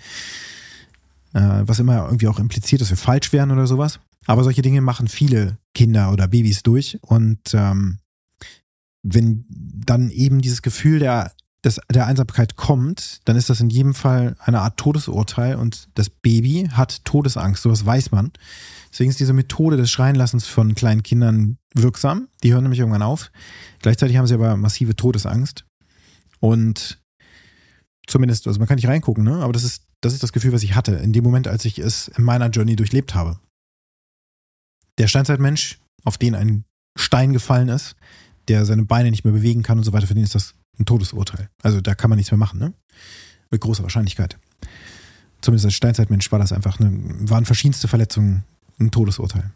Äh, 1.34 1.62
was 1.66 1.78
immer 1.78 2.06
irgendwie 2.06 2.28
auch 2.28 2.38
impliziert, 2.38 2.80
dass 2.80 2.90
wir 2.90 2.96
falsch 2.96 3.32
wären 3.32 3.50
oder 3.50 3.66
sowas. 3.66 4.00
Aber 4.26 4.42
solche 4.42 4.62
Dinge 4.62 4.80
machen 4.80 5.08
viele 5.08 5.58
Kinder 5.74 6.10
oder 6.12 6.26
Babys 6.28 6.62
durch. 6.62 6.98
Und 7.02 7.52
ähm, 7.52 7.98
wenn 9.02 9.44
dann 9.48 10.10
eben 10.10 10.40
dieses 10.40 10.62
Gefühl 10.62 10.98
der, 10.98 11.32
des, 11.66 11.80
der 11.92 12.06
Einsamkeit 12.06 12.56
kommt, 12.56 13.20
dann 13.24 13.36
ist 13.36 13.50
das 13.50 13.60
in 13.60 13.68
jedem 13.68 13.92
Fall 13.92 14.36
eine 14.38 14.60
Art 14.60 14.78
Todesurteil 14.78 15.56
und 15.56 15.88
das 15.94 16.08
Baby 16.08 16.68
hat 16.72 17.04
Todesangst, 17.04 17.62
sowas 17.62 17.84
weiß 17.84 18.12
man. 18.12 18.32
Deswegen 18.90 19.10
ist 19.10 19.20
diese 19.20 19.32
Methode 19.32 19.76
des 19.76 19.90
Schreienlassens 19.90 20.46
von 20.46 20.74
kleinen 20.74 21.02
Kindern 21.02 21.58
wirksam. 21.74 22.28
Die 22.42 22.52
hören 22.52 22.62
nämlich 22.62 22.80
irgendwann 22.80 23.02
auf. 23.02 23.30
Gleichzeitig 23.82 24.16
haben 24.16 24.26
sie 24.26 24.34
aber 24.34 24.56
massive 24.56 24.96
Todesangst. 24.96 25.66
Und 26.38 27.02
zumindest, 28.06 28.46
also 28.46 28.58
man 28.58 28.68
kann 28.68 28.76
nicht 28.76 28.88
reingucken, 28.88 29.24
ne? 29.24 29.42
aber 29.42 29.52
das 29.52 29.64
ist, 29.64 29.82
das 30.00 30.14
ist 30.14 30.22
das 30.22 30.32
Gefühl, 30.32 30.52
was 30.52 30.62
ich 30.62 30.76
hatte 30.76 30.94
in 30.94 31.12
dem 31.12 31.24
Moment, 31.24 31.48
als 31.48 31.64
ich 31.64 31.78
es 31.78 32.08
in 32.08 32.24
meiner 32.24 32.48
Journey 32.48 32.76
durchlebt 32.76 33.14
habe. 33.14 33.38
Der 34.98 35.08
Steinzeitmensch, 35.08 35.80
auf 36.04 36.16
den 36.16 36.34
ein 36.34 36.64
Stein 36.96 37.32
gefallen 37.32 37.68
ist, 37.68 37.96
der 38.48 38.64
seine 38.64 38.84
Beine 38.84 39.10
nicht 39.10 39.24
mehr 39.24 39.34
bewegen 39.34 39.62
kann 39.62 39.78
und 39.78 39.84
so 39.84 39.92
weiter, 39.92 40.06
für 40.06 40.14
den 40.14 40.22
ist 40.22 40.36
das 40.36 40.54
ein 40.78 40.86
Todesurteil. 40.86 41.48
Also 41.62 41.80
da 41.80 41.94
kann 41.94 42.10
man 42.10 42.16
nichts 42.16 42.30
mehr 42.30 42.38
machen, 42.38 42.58
ne? 42.58 42.72
Mit 43.50 43.60
großer 43.60 43.82
Wahrscheinlichkeit. 43.82 44.38
Zumindest 45.40 45.66
als 45.66 45.74
Steinzeitmensch 45.74 46.32
war 46.32 46.38
das 46.38 46.52
einfach 46.52 46.80
eine, 46.80 46.90
waren 47.30 47.44
verschiedenste 47.44 47.88
Verletzungen 47.88 48.44
ein 48.78 48.90
Todesurteil. 48.90 49.52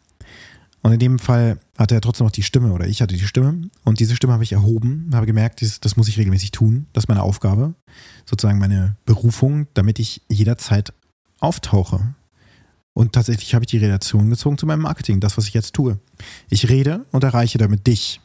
Und 0.82 0.92
in 0.92 0.98
dem 0.98 1.18
Fall 1.18 1.58
hatte 1.76 1.94
er 1.94 2.00
trotzdem 2.00 2.26
noch 2.26 2.32
die 2.32 2.42
Stimme 2.42 2.72
oder 2.72 2.86
ich 2.86 3.02
hatte 3.02 3.14
die 3.14 3.26
Stimme 3.26 3.68
und 3.84 4.00
diese 4.00 4.16
Stimme 4.16 4.32
habe 4.32 4.44
ich 4.44 4.52
erhoben, 4.52 5.10
habe 5.12 5.26
gemerkt, 5.26 5.60
das, 5.60 5.80
das 5.80 5.96
muss 5.96 6.08
ich 6.08 6.16
regelmäßig 6.16 6.52
tun. 6.52 6.86
Das 6.92 7.04
ist 7.04 7.08
meine 7.08 7.22
Aufgabe, 7.22 7.74
sozusagen 8.24 8.58
meine 8.58 8.96
Berufung, 9.04 9.66
damit 9.74 9.98
ich 9.98 10.22
jederzeit 10.28 10.94
auftauche. 11.38 12.14
Und 12.94 13.12
tatsächlich 13.12 13.54
habe 13.54 13.64
ich 13.64 13.70
die 13.70 13.78
Relation 13.78 14.30
gezogen 14.30 14.58
zu 14.58 14.66
meinem 14.66 14.82
Marketing, 14.82 15.20
das, 15.20 15.36
was 15.36 15.46
ich 15.46 15.54
jetzt 15.54 15.74
tue. 15.74 15.98
Ich 16.48 16.68
rede 16.68 17.04
und 17.12 17.24
erreiche 17.24 17.58
damit 17.58 17.86
dich, 17.86 18.20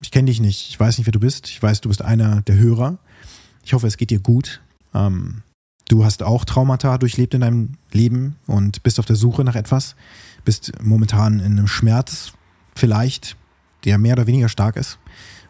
ich 0.00 0.10
kenne 0.10 0.26
dich 0.26 0.40
nicht, 0.40 0.70
ich 0.70 0.80
weiß 0.80 0.98
nicht, 0.98 1.06
wer 1.06 1.12
du 1.12 1.20
bist. 1.20 1.48
Ich 1.48 1.62
weiß, 1.62 1.82
du 1.82 1.88
bist 1.88 2.02
einer 2.02 2.42
der 2.42 2.56
Hörer. 2.56 2.98
Ich 3.64 3.74
hoffe, 3.74 3.86
es 3.86 3.96
geht 3.96 4.10
dir 4.10 4.20
gut. 4.20 4.62
Ähm, 4.94 5.42
du 5.88 6.04
hast 6.04 6.22
auch 6.22 6.44
Traumata 6.44 6.96
durchlebt 6.98 7.34
in 7.34 7.42
deinem 7.42 7.74
Leben 7.92 8.36
und 8.46 8.82
bist 8.82 8.98
auf 8.98 9.06
der 9.06 9.16
Suche 9.16 9.44
nach 9.44 9.56
etwas. 9.56 9.96
Bist 10.44 10.72
momentan 10.82 11.40
in 11.40 11.58
einem 11.58 11.68
Schmerz, 11.68 12.32
vielleicht, 12.74 13.36
der 13.84 13.98
mehr 13.98 14.14
oder 14.14 14.26
weniger 14.26 14.48
stark 14.48 14.76
ist, 14.76 14.98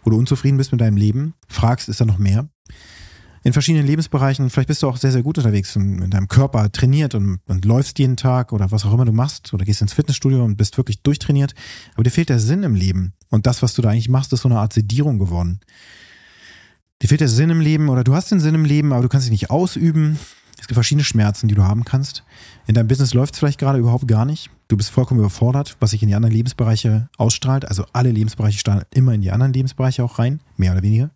wo 0.02 0.10
du 0.10 0.18
unzufrieden 0.18 0.58
bist 0.58 0.72
mit 0.72 0.80
deinem 0.80 0.96
Leben. 0.96 1.34
Fragst, 1.48 1.88
ist 1.88 2.00
da 2.00 2.04
noch 2.04 2.18
mehr? 2.18 2.48
In 3.42 3.52
verschiedenen 3.52 3.86
Lebensbereichen, 3.86 4.50
vielleicht 4.50 4.68
bist 4.68 4.82
du 4.82 4.88
auch 4.88 4.96
sehr, 4.96 5.12
sehr 5.12 5.22
gut 5.22 5.38
unterwegs 5.38 5.74
in 5.76 6.10
deinem 6.10 6.28
Körper 6.28 6.70
trainiert 6.70 7.14
und, 7.14 7.40
und 7.46 7.64
läufst 7.64 7.98
jeden 7.98 8.16
Tag 8.16 8.52
oder 8.52 8.70
was 8.70 8.84
auch 8.84 8.92
immer 8.92 9.06
du 9.06 9.12
machst 9.12 9.54
oder 9.54 9.64
gehst 9.64 9.80
ins 9.80 9.94
Fitnessstudio 9.94 10.44
und 10.44 10.56
bist 10.56 10.76
wirklich 10.76 11.02
durchtrainiert, 11.02 11.54
aber 11.94 12.04
dir 12.04 12.10
fehlt 12.10 12.28
der 12.28 12.38
Sinn 12.38 12.62
im 12.62 12.74
Leben 12.74 13.14
und 13.30 13.46
das, 13.46 13.62
was 13.62 13.74
du 13.74 13.82
da 13.82 13.90
eigentlich 13.90 14.10
machst, 14.10 14.32
ist 14.32 14.42
so 14.42 14.48
eine 14.48 14.58
Art 14.58 14.72
Sedierung 14.72 15.18
geworden. 15.18 15.60
Dir 17.02 17.08
fehlt 17.08 17.22
der 17.22 17.28
Sinn 17.28 17.48
im 17.48 17.60
Leben 17.60 17.88
oder 17.88 18.04
du 18.04 18.14
hast 18.14 18.30
den 18.30 18.40
Sinn 18.40 18.54
im 18.54 18.66
Leben, 18.66 18.92
aber 18.92 19.02
du 19.02 19.08
kannst 19.08 19.26
ihn 19.26 19.32
nicht 19.32 19.50
ausüben. 19.50 20.18
Es 20.60 20.66
gibt 20.66 20.74
verschiedene 20.74 21.04
Schmerzen, 21.04 21.48
die 21.48 21.54
du 21.54 21.62
haben 21.62 21.84
kannst. 21.84 22.24
In 22.66 22.74
deinem 22.74 22.88
Business 22.88 23.14
läuft 23.14 23.32
es 23.32 23.38
vielleicht 23.38 23.58
gerade 23.58 23.78
überhaupt 23.78 24.06
gar 24.06 24.26
nicht. 24.26 24.50
Du 24.68 24.76
bist 24.76 24.90
vollkommen 24.90 25.20
überfordert, 25.20 25.76
was 25.80 25.92
sich 25.92 26.02
in 26.02 26.08
die 26.08 26.14
anderen 26.14 26.34
Lebensbereiche 26.34 27.08
ausstrahlt. 27.16 27.64
Also 27.66 27.86
alle 27.94 28.10
Lebensbereiche 28.10 28.58
strahlen 28.58 28.84
immer 28.90 29.14
in 29.14 29.22
die 29.22 29.30
anderen 29.30 29.54
Lebensbereiche 29.54 30.04
auch 30.04 30.18
rein, 30.18 30.40
mehr 30.58 30.72
oder 30.72 30.82
weniger. 30.82 31.10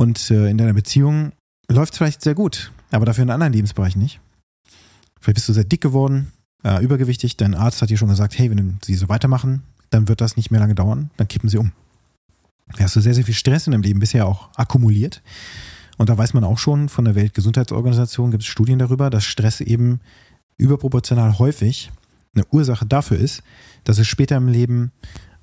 Und 0.00 0.30
äh, 0.30 0.48
in 0.48 0.56
deiner 0.56 0.72
Beziehung 0.72 1.32
läuft 1.68 1.92
es 1.92 1.98
vielleicht 1.98 2.22
sehr 2.22 2.34
gut, 2.34 2.72
aber 2.90 3.04
dafür 3.04 3.20
in 3.20 3.28
anderen 3.28 3.52
Lebensbereichen 3.52 4.00
nicht. 4.00 4.18
Vielleicht 5.20 5.34
bist 5.34 5.48
du 5.50 5.52
sehr 5.52 5.64
dick 5.64 5.82
geworden, 5.82 6.32
äh, 6.64 6.82
übergewichtig. 6.82 7.36
Dein 7.36 7.54
Arzt 7.54 7.82
hat 7.82 7.90
dir 7.90 7.98
schon 7.98 8.08
gesagt, 8.08 8.38
hey, 8.38 8.50
wenn 8.50 8.78
sie 8.82 8.94
so 8.94 9.10
weitermachen, 9.10 9.62
dann 9.90 10.08
wird 10.08 10.22
das 10.22 10.38
nicht 10.38 10.50
mehr 10.50 10.58
lange 10.58 10.74
dauern, 10.74 11.10
dann 11.18 11.28
kippen 11.28 11.50
sie 11.50 11.58
um. 11.58 11.72
Da 12.78 12.84
hast 12.84 12.96
du 12.96 13.02
sehr, 13.02 13.12
sehr 13.12 13.24
viel 13.24 13.34
Stress 13.34 13.66
in 13.66 13.72
deinem 13.72 13.82
Leben 13.82 14.00
bisher 14.00 14.26
auch 14.26 14.48
akkumuliert. 14.56 15.20
Und 15.98 16.08
da 16.08 16.16
weiß 16.16 16.32
man 16.32 16.44
auch 16.44 16.56
schon 16.56 16.88
von 16.88 17.04
der 17.04 17.14
Weltgesundheitsorganisation, 17.14 18.30
gibt 18.30 18.44
es 18.44 18.48
Studien 18.48 18.78
darüber, 18.78 19.10
dass 19.10 19.26
Stress 19.26 19.60
eben 19.60 20.00
überproportional 20.56 21.38
häufig 21.38 21.92
eine 22.34 22.46
Ursache 22.46 22.86
dafür 22.86 23.18
ist, 23.18 23.42
dass 23.84 23.98
es 23.98 24.06
später 24.06 24.38
im 24.38 24.48
Leben 24.48 24.92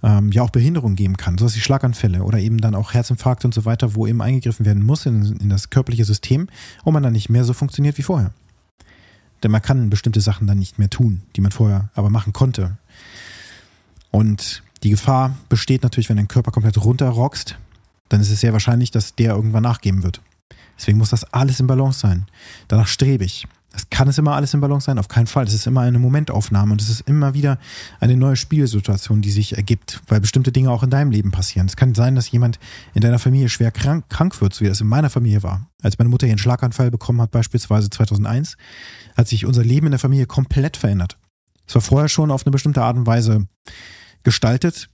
ähm, 0.03 0.31
ja 0.31 0.43
auch 0.43 0.49
Behinderung 0.49 0.95
geben 0.95 1.17
kann, 1.17 1.37
sowas 1.37 1.55
wie 1.55 1.59
Schlaganfälle 1.59 2.23
oder 2.23 2.39
eben 2.39 2.59
dann 2.59 2.75
auch 2.75 2.93
Herzinfarkte 2.93 3.47
und 3.47 3.53
so 3.53 3.65
weiter, 3.65 3.95
wo 3.95 4.07
eben 4.07 4.21
eingegriffen 4.21 4.65
werden 4.65 4.83
muss 4.83 5.05
in, 5.05 5.37
in 5.37 5.49
das 5.49 5.69
körperliche 5.69 6.05
System 6.05 6.47
und 6.83 6.93
man 6.93 7.03
dann 7.03 7.13
nicht 7.13 7.29
mehr 7.29 7.43
so 7.43 7.53
funktioniert 7.53 7.97
wie 7.97 8.03
vorher. 8.03 8.31
Denn 9.43 9.51
man 9.51 9.61
kann 9.61 9.89
bestimmte 9.89 10.21
Sachen 10.21 10.47
dann 10.47 10.59
nicht 10.59 10.79
mehr 10.79 10.89
tun, 10.89 11.21
die 11.35 11.41
man 11.41 11.51
vorher 11.51 11.89
aber 11.93 12.09
machen 12.09 12.33
konnte. 12.33 12.77
Und 14.11 14.63
die 14.83 14.89
Gefahr 14.89 15.37
besteht 15.49 15.83
natürlich, 15.83 16.09
wenn 16.09 16.17
dein 16.17 16.27
Körper 16.27 16.51
komplett 16.51 16.83
runterrockst, 16.83 17.57
dann 18.09 18.21
ist 18.21 18.31
es 18.31 18.39
sehr 18.39 18.53
wahrscheinlich, 18.53 18.91
dass 18.91 19.15
der 19.15 19.35
irgendwann 19.35 19.63
nachgeben 19.63 20.03
wird. 20.03 20.21
Deswegen 20.77 20.97
muss 20.97 21.09
das 21.09 21.23
alles 21.33 21.59
im 21.59 21.67
Balance 21.67 21.99
sein. 21.99 22.25
Danach 22.67 22.87
strebe 22.87 23.25
ich. 23.25 23.47
Es 23.77 23.89
kann 23.91 24.07
es 24.07 24.17
immer 24.17 24.35
alles 24.35 24.55
im 24.55 24.59
Balance 24.59 24.85
sein? 24.85 24.97
Auf 24.97 25.07
keinen 25.07 25.27
Fall. 25.27 25.45
Es 25.45 25.53
ist 25.53 25.67
immer 25.67 25.81
eine 25.81 25.99
Momentaufnahme 25.99 26.71
und 26.71 26.81
es 26.81 26.89
ist 26.89 27.01
immer 27.01 27.35
wieder 27.35 27.59
eine 27.99 28.17
neue 28.17 28.35
Spielsituation, 28.35 29.21
die 29.21 29.29
sich 29.29 29.55
ergibt, 29.55 30.01
weil 30.07 30.19
bestimmte 30.19 30.51
Dinge 30.51 30.71
auch 30.71 30.81
in 30.81 30.89
deinem 30.89 31.11
Leben 31.11 31.29
passieren. 31.29 31.67
Es 31.67 31.75
kann 31.75 31.93
sein, 31.93 32.15
dass 32.15 32.31
jemand 32.31 32.57
in 32.95 33.01
deiner 33.01 33.19
Familie 33.19 33.49
schwer 33.49 33.71
krank, 33.71 34.05
krank 34.09 34.41
wird, 34.41 34.55
so 34.55 34.65
wie 34.65 34.69
das 34.69 34.81
in 34.81 34.87
meiner 34.87 35.11
Familie 35.11 35.43
war. 35.43 35.69
Als 35.83 35.99
meine 35.99 36.09
Mutter 36.09 36.25
ihren 36.25 36.39
Schlaganfall 36.39 36.89
bekommen 36.89 37.21
hat, 37.21 37.29
beispielsweise 37.29 37.91
2001, 37.91 38.57
hat 39.15 39.27
sich 39.27 39.45
unser 39.45 39.63
Leben 39.63 39.85
in 39.85 39.91
der 39.91 39.99
Familie 39.99 40.25
komplett 40.25 40.75
verändert. 40.75 41.19
Es 41.67 41.75
war 41.75 41.81
vorher 41.81 42.09
schon 42.09 42.31
auf 42.31 42.45
eine 42.45 42.51
bestimmte 42.51 42.81
Art 42.81 42.97
und 42.97 43.05
Weise 43.05 43.47
gestaltet. 44.23 44.89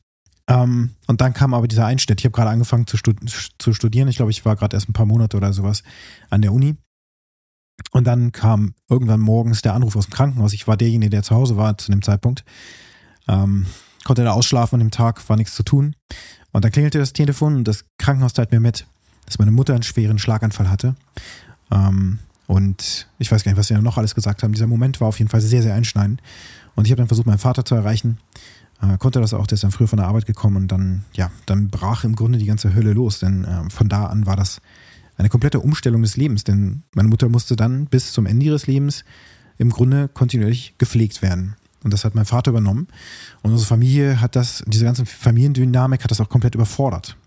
Ähm, 0.48 0.92
und 1.08 1.22
dann 1.22 1.34
kam 1.34 1.54
aber 1.54 1.70
dieser 1.70 1.86
Einschnitt. 1.86 2.20
Ich 2.20 2.25
habe 2.25 2.36
gerade 2.36 2.50
angefangen 2.50 2.86
zu, 2.86 2.98
stud 2.98 3.18
zu 3.58 3.74
studieren. 3.74 4.10
Ich 4.10 4.18
glaube, 4.18 4.32
ich 4.32 4.44
war 4.44 4.58
gerade 4.58 4.75
erst 4.75 4.90
ein 4.90 4.94
paar 4.94 5.06
Monate 5.06 5.38
oder 5.38 5.54
sowas 5.54 5.84
an 6.30 6.42
der 6.42 6.52
Uni. 6.52 6.75
Und 7.92 8.06
dann 8.06 8.32
kam 8.32 8.74
irgendwann 8.89 9.20
morgens 9.20 9.62
der 9.62 9.74
Anruf 9.74 9.96
aus 9.96 10.08
dem 10.08 10.13
Krankenhaus. 10.13 10.53
Ich 10.53 10.68
war 10.68 10.77
derjenige, 10.77 11.10
der 11.10 11.24
zu 11.24 11.36
Hause 11.36 11.58
war 11.58 11.77
zu 11.77 11.92
dem 11.92 12.01
Zeitpunkt. 12.01 12.44
Ähm, 13.27 13.65
konnte 14.03 14.24
da 14.24 14.32
ausschlafen 14.32 14.75
an 14.75 14.88
dem 14.88 14.92
Tag, 14.92 15.27
war 15.30 15.38
nichts 15.38 15.56
zu 15.56 15.63
tun. 15.63 15.96
Und 16.51 16.63
dann 16.63 16.72
klingelte 16.72 17.00
das 17.00 17.13
Telefon 17.13 17.56
und 17.56 17.68
das 17.68 17.86
Krankenhaus 17.98 18.34
teilt 18.34 18.51
mir 18.51 18.60
mit, 18.60 18.86
dass 19.25 19.39
meine 19.39 19.51
Mutter 19.51 19.74
einen 19.74 19.84
schweren 19.84 20.20
Schlaganfall 20.20 20.70
hatte. 20.70 20.96
Ähm, 21.72 22.20
und 22.48 23.08
ich 23.20 23.32
weiß 23.32 23.44
gar 23.44 23.51
nicht, 23.51 23.60
was 23.60 23.68
sie 23.68 23.75
noch 23.75 23.98
alles 23.98 24.15
gesagt 24.15 24.44
haben. 24.44 24.53
Dieser 24.53 24.68
Moment 24.68 25.01
war 25.01 25.08
auf 25.08 25.20
jeden 25.20 25.30
Fall 25.30 25.42
sehr, 25.42 25.62
sehr 25.62 25.74
einschneidend. 25.74 26.22
Und 26.75 26.86
ich 26.86 26.92
habe 26.92 26.98
dann 26.98 27.08
versucht, 27.08 27.27
meinen 27.27 27.39
Vater 27.39 27.65
zu 27.65 27.75
erreichen. 27.75 28.20
Äh, 28.82 28.98
konnte 28.98 29.22
das 29.22 29.34
auch, 29.34 29.48
der 29.48 29.56
ist 29.56 29.63
dann 29.63 29.72
früher 29.72 29.88
von 29.88 29.98
der 29.98 30.08
Arbeit 30.08 30.25
gekommen 30.25 30.58
und 30.58 30.68
dann, 30.68 31.06
ja, 31.13 31.32
dann 31.46 31.70
brach 31.70 32.03
im 32.03 32.15
Grunde 32.15 32.38
die 32.38 32.46
ganze 32.46 32.75
Hölle 32.75 32.94
los. 32.94 33.20
Denn 33.20 33.46
äh, 33.46 33.70
von 33.70 33.89
da 33.89 34.06
an 34.08 34.25
war 34.25 34.36
das 34.36 34.62
eine 35.17 35.29
komplette 35.29 35.60
Umstellung 35.60 36.01
des 36.01 36.17
Lebens, 36.17 36.43
denn 36.43 36.84
meine 36.93 37.10
Mutter 37.10 37.29
musste 37.29 37.55
dann 37.55 37.86
bis 37.86 38.12
zum 38.12 38.25
Ende 38.25 38.46
ihres 38.46 38.67
Lebens 38.67 39.03
im 39.58 39.70
Grunde 39.70 40.10
kontinuierlich 40.10 40.75
gepflegt 40.77 41.22
werden. 41.22 41.55
Und 41.84 41.93
das 41.93 42.05
hat 42.05 42.15
mein 42.15 42.25
Vater 42.25 42.51
übernommen. 42.51 42.88
Und 43.41 43.51
unsere 43.51 43.67
Familie 43.67 44.22
hat 44.22 44.36
das, 44.36 44.63
diese 44.67 44.86
ganze 44.86 45.05
Familiendynamik 45.05 46.03
hat 46.03 46.12
das 46.12 46.22
auch 46.22 46.29
komplett 46.29 46.55
überfordert. 46.55 47.17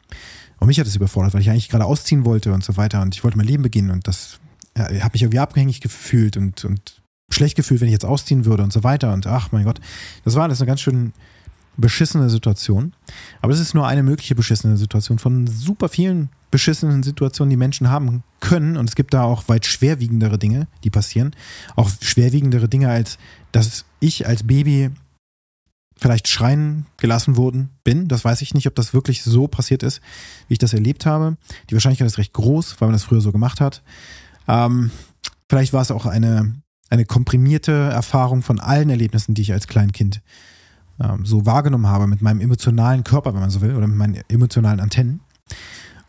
Und 0.58 0.68
mich 0.68 0.80
hat 0.80 0.86
es 0.86 0.96
überfordert, 0.96 1.34
weil 1.34 1.42
ich 1.42 1.50
eigentlich 1.50 1.68
gerade 1.68 1.84
ausziehen 1.84 2.24
wollte 2.24 2.52
und 2.52 2.64
so 2.64 2.76
weiter 2.76 3.02
und 3.02 3.14
ich 3.14 3.22
wollte 3.22 3.36
mein 3.36 3.46
Leben 3.46 3.62
beginnen 3.62 3.90
und 3.90 4.08
das 4.08 4.40
ja, 4.76 4.84
habe 5.02 5.12
mich 5.12 5.22
irgendwie 5.22 5.38
abhängig 5.38 5.80
gefühlt 5.80 6.36
und, 6.38 6.64
und 6.64 7.02
schlecht 7.28 7.56
gefühlt, 7.56 7.80
wenn 7.80 7.88
ich 7.88 7.92
jetzt 7.92 8.06
ausziehen 8.06 8.46
würde 8.46 8.62
und 8.62 8.72
so 8.72 8.82
weiter 8.82 9.12
und 9.12 9.26
ach 9.26 9.52
mein 9.52 9.64
Gott, 9.64 9.80
das 10.24 10.34
war 10.34 10.44
alles 10.44 10.60
eine 10.60 10.66
ganz 10.66 10.80
schön 10.80 11.12
beschissene 11.76 12.30
Situation. 12.30 12.94
Aber 13.42 13.52
es 13.52 13.60
ist 13.60 13.74
nur 13.74 13.86
eine 13.86 14.02
mögliche 14.02 14.34
beschissene 14.34 14.76
Situation 14.76 15.18
von 15.18 15.46
super 15.46 15.88
vielen 15.88 16.30
beschissenen 16.50 17.02
Situationen, 17.02 17.50
die 17.50 17.56
Menschen 17.56 17.90
haben 17.90 18.22
können. 18.40 18.76
Und 18.76 18.88
es 18.88 18.94
gibt 18.94 19.14
da 19.14 19.24
auch 19.24 19.48
weit 19.48 19.66
schwerwiegendere 19.66 20.38
Dinge, 20.38 20.68
die 20.84 20.90
passieren. 20.90 21.34
Auch 21.74 21.90
schwerwiegendere 22.00 22.68
Dinge, 22.68 22.88
als 22.88 23.18
dass 23.52 23.84
ich 24.00 24.26
als 24.26 24.46
Baby 24.46 24.90
vielleicht 25.98 26.28
schreien 26.28 26.86
gelassen 26.98 27.36
worden 27.36 27.70
bin. 27.82 28.08
Das 28.08 28.24
weiß 28.24 28.42
ich 28.42 28.54
nicht, 28.54 28.66
ob 28.66 28.74
das 28.74 28.92
wirklich 28.92 29.22
so 29.22 29.48
passiert 29.48 29.82
ist, 29.82 30.00
wie 30.48 30.54
ich 30.54 30.58
das 30.58 30.74
erlebt 30.74 31.06
habe. 31.06 31.36
Die 31.70 31.74
Wahrscheinlichkeit 31.74 32.06
ist 32.06 32.18
recht 32.18 32.34
groß, 32.34 32.80
weil 32.80 32.88
man 32.88 32.94
das 32.94 33.04
früher 33.04 33.20
so 33.20 33.32
gemacht 33.32 33.60
hat. 33.60 33.82
Ähm, 34.46 34.90
vielleicht 35.48 35.72
war 35.72 35.82
es 35.82 35.90
auch 35.90 36.04
eine, 36.04 36.54
eine 36.90 37.06
komprimierte 37.06 37.72
Erfahrung 37.72 38.42
von 38.42 38.60
allen 38.60 38.90
Erlebnissen, 38.90 39.34
die 39.34 39.42
ich 39.42 39.52
als 39.52 39.66
Kleinkind 39.66 40.20
ähm, 41.02 41.24
so 41.24 41.46
wahrgenommen 41.46 41.86
habe, 41.86 42.06
mit 42.06 42.22
meinem 42.22 42.40
emotionalen 42.40 43.04
Körper, 43.04 43.34
wenn 43.34 43.40
man 43.40 43.50
so 43.50 43.60
will, 43.60 43.74
oder 43.74 43.86
mit 43.86 43.96
meinen 43.96 44.22
emotionalen 44.28 44.80
Antennen. 44.80 45.20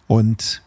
Und 0.08 0.62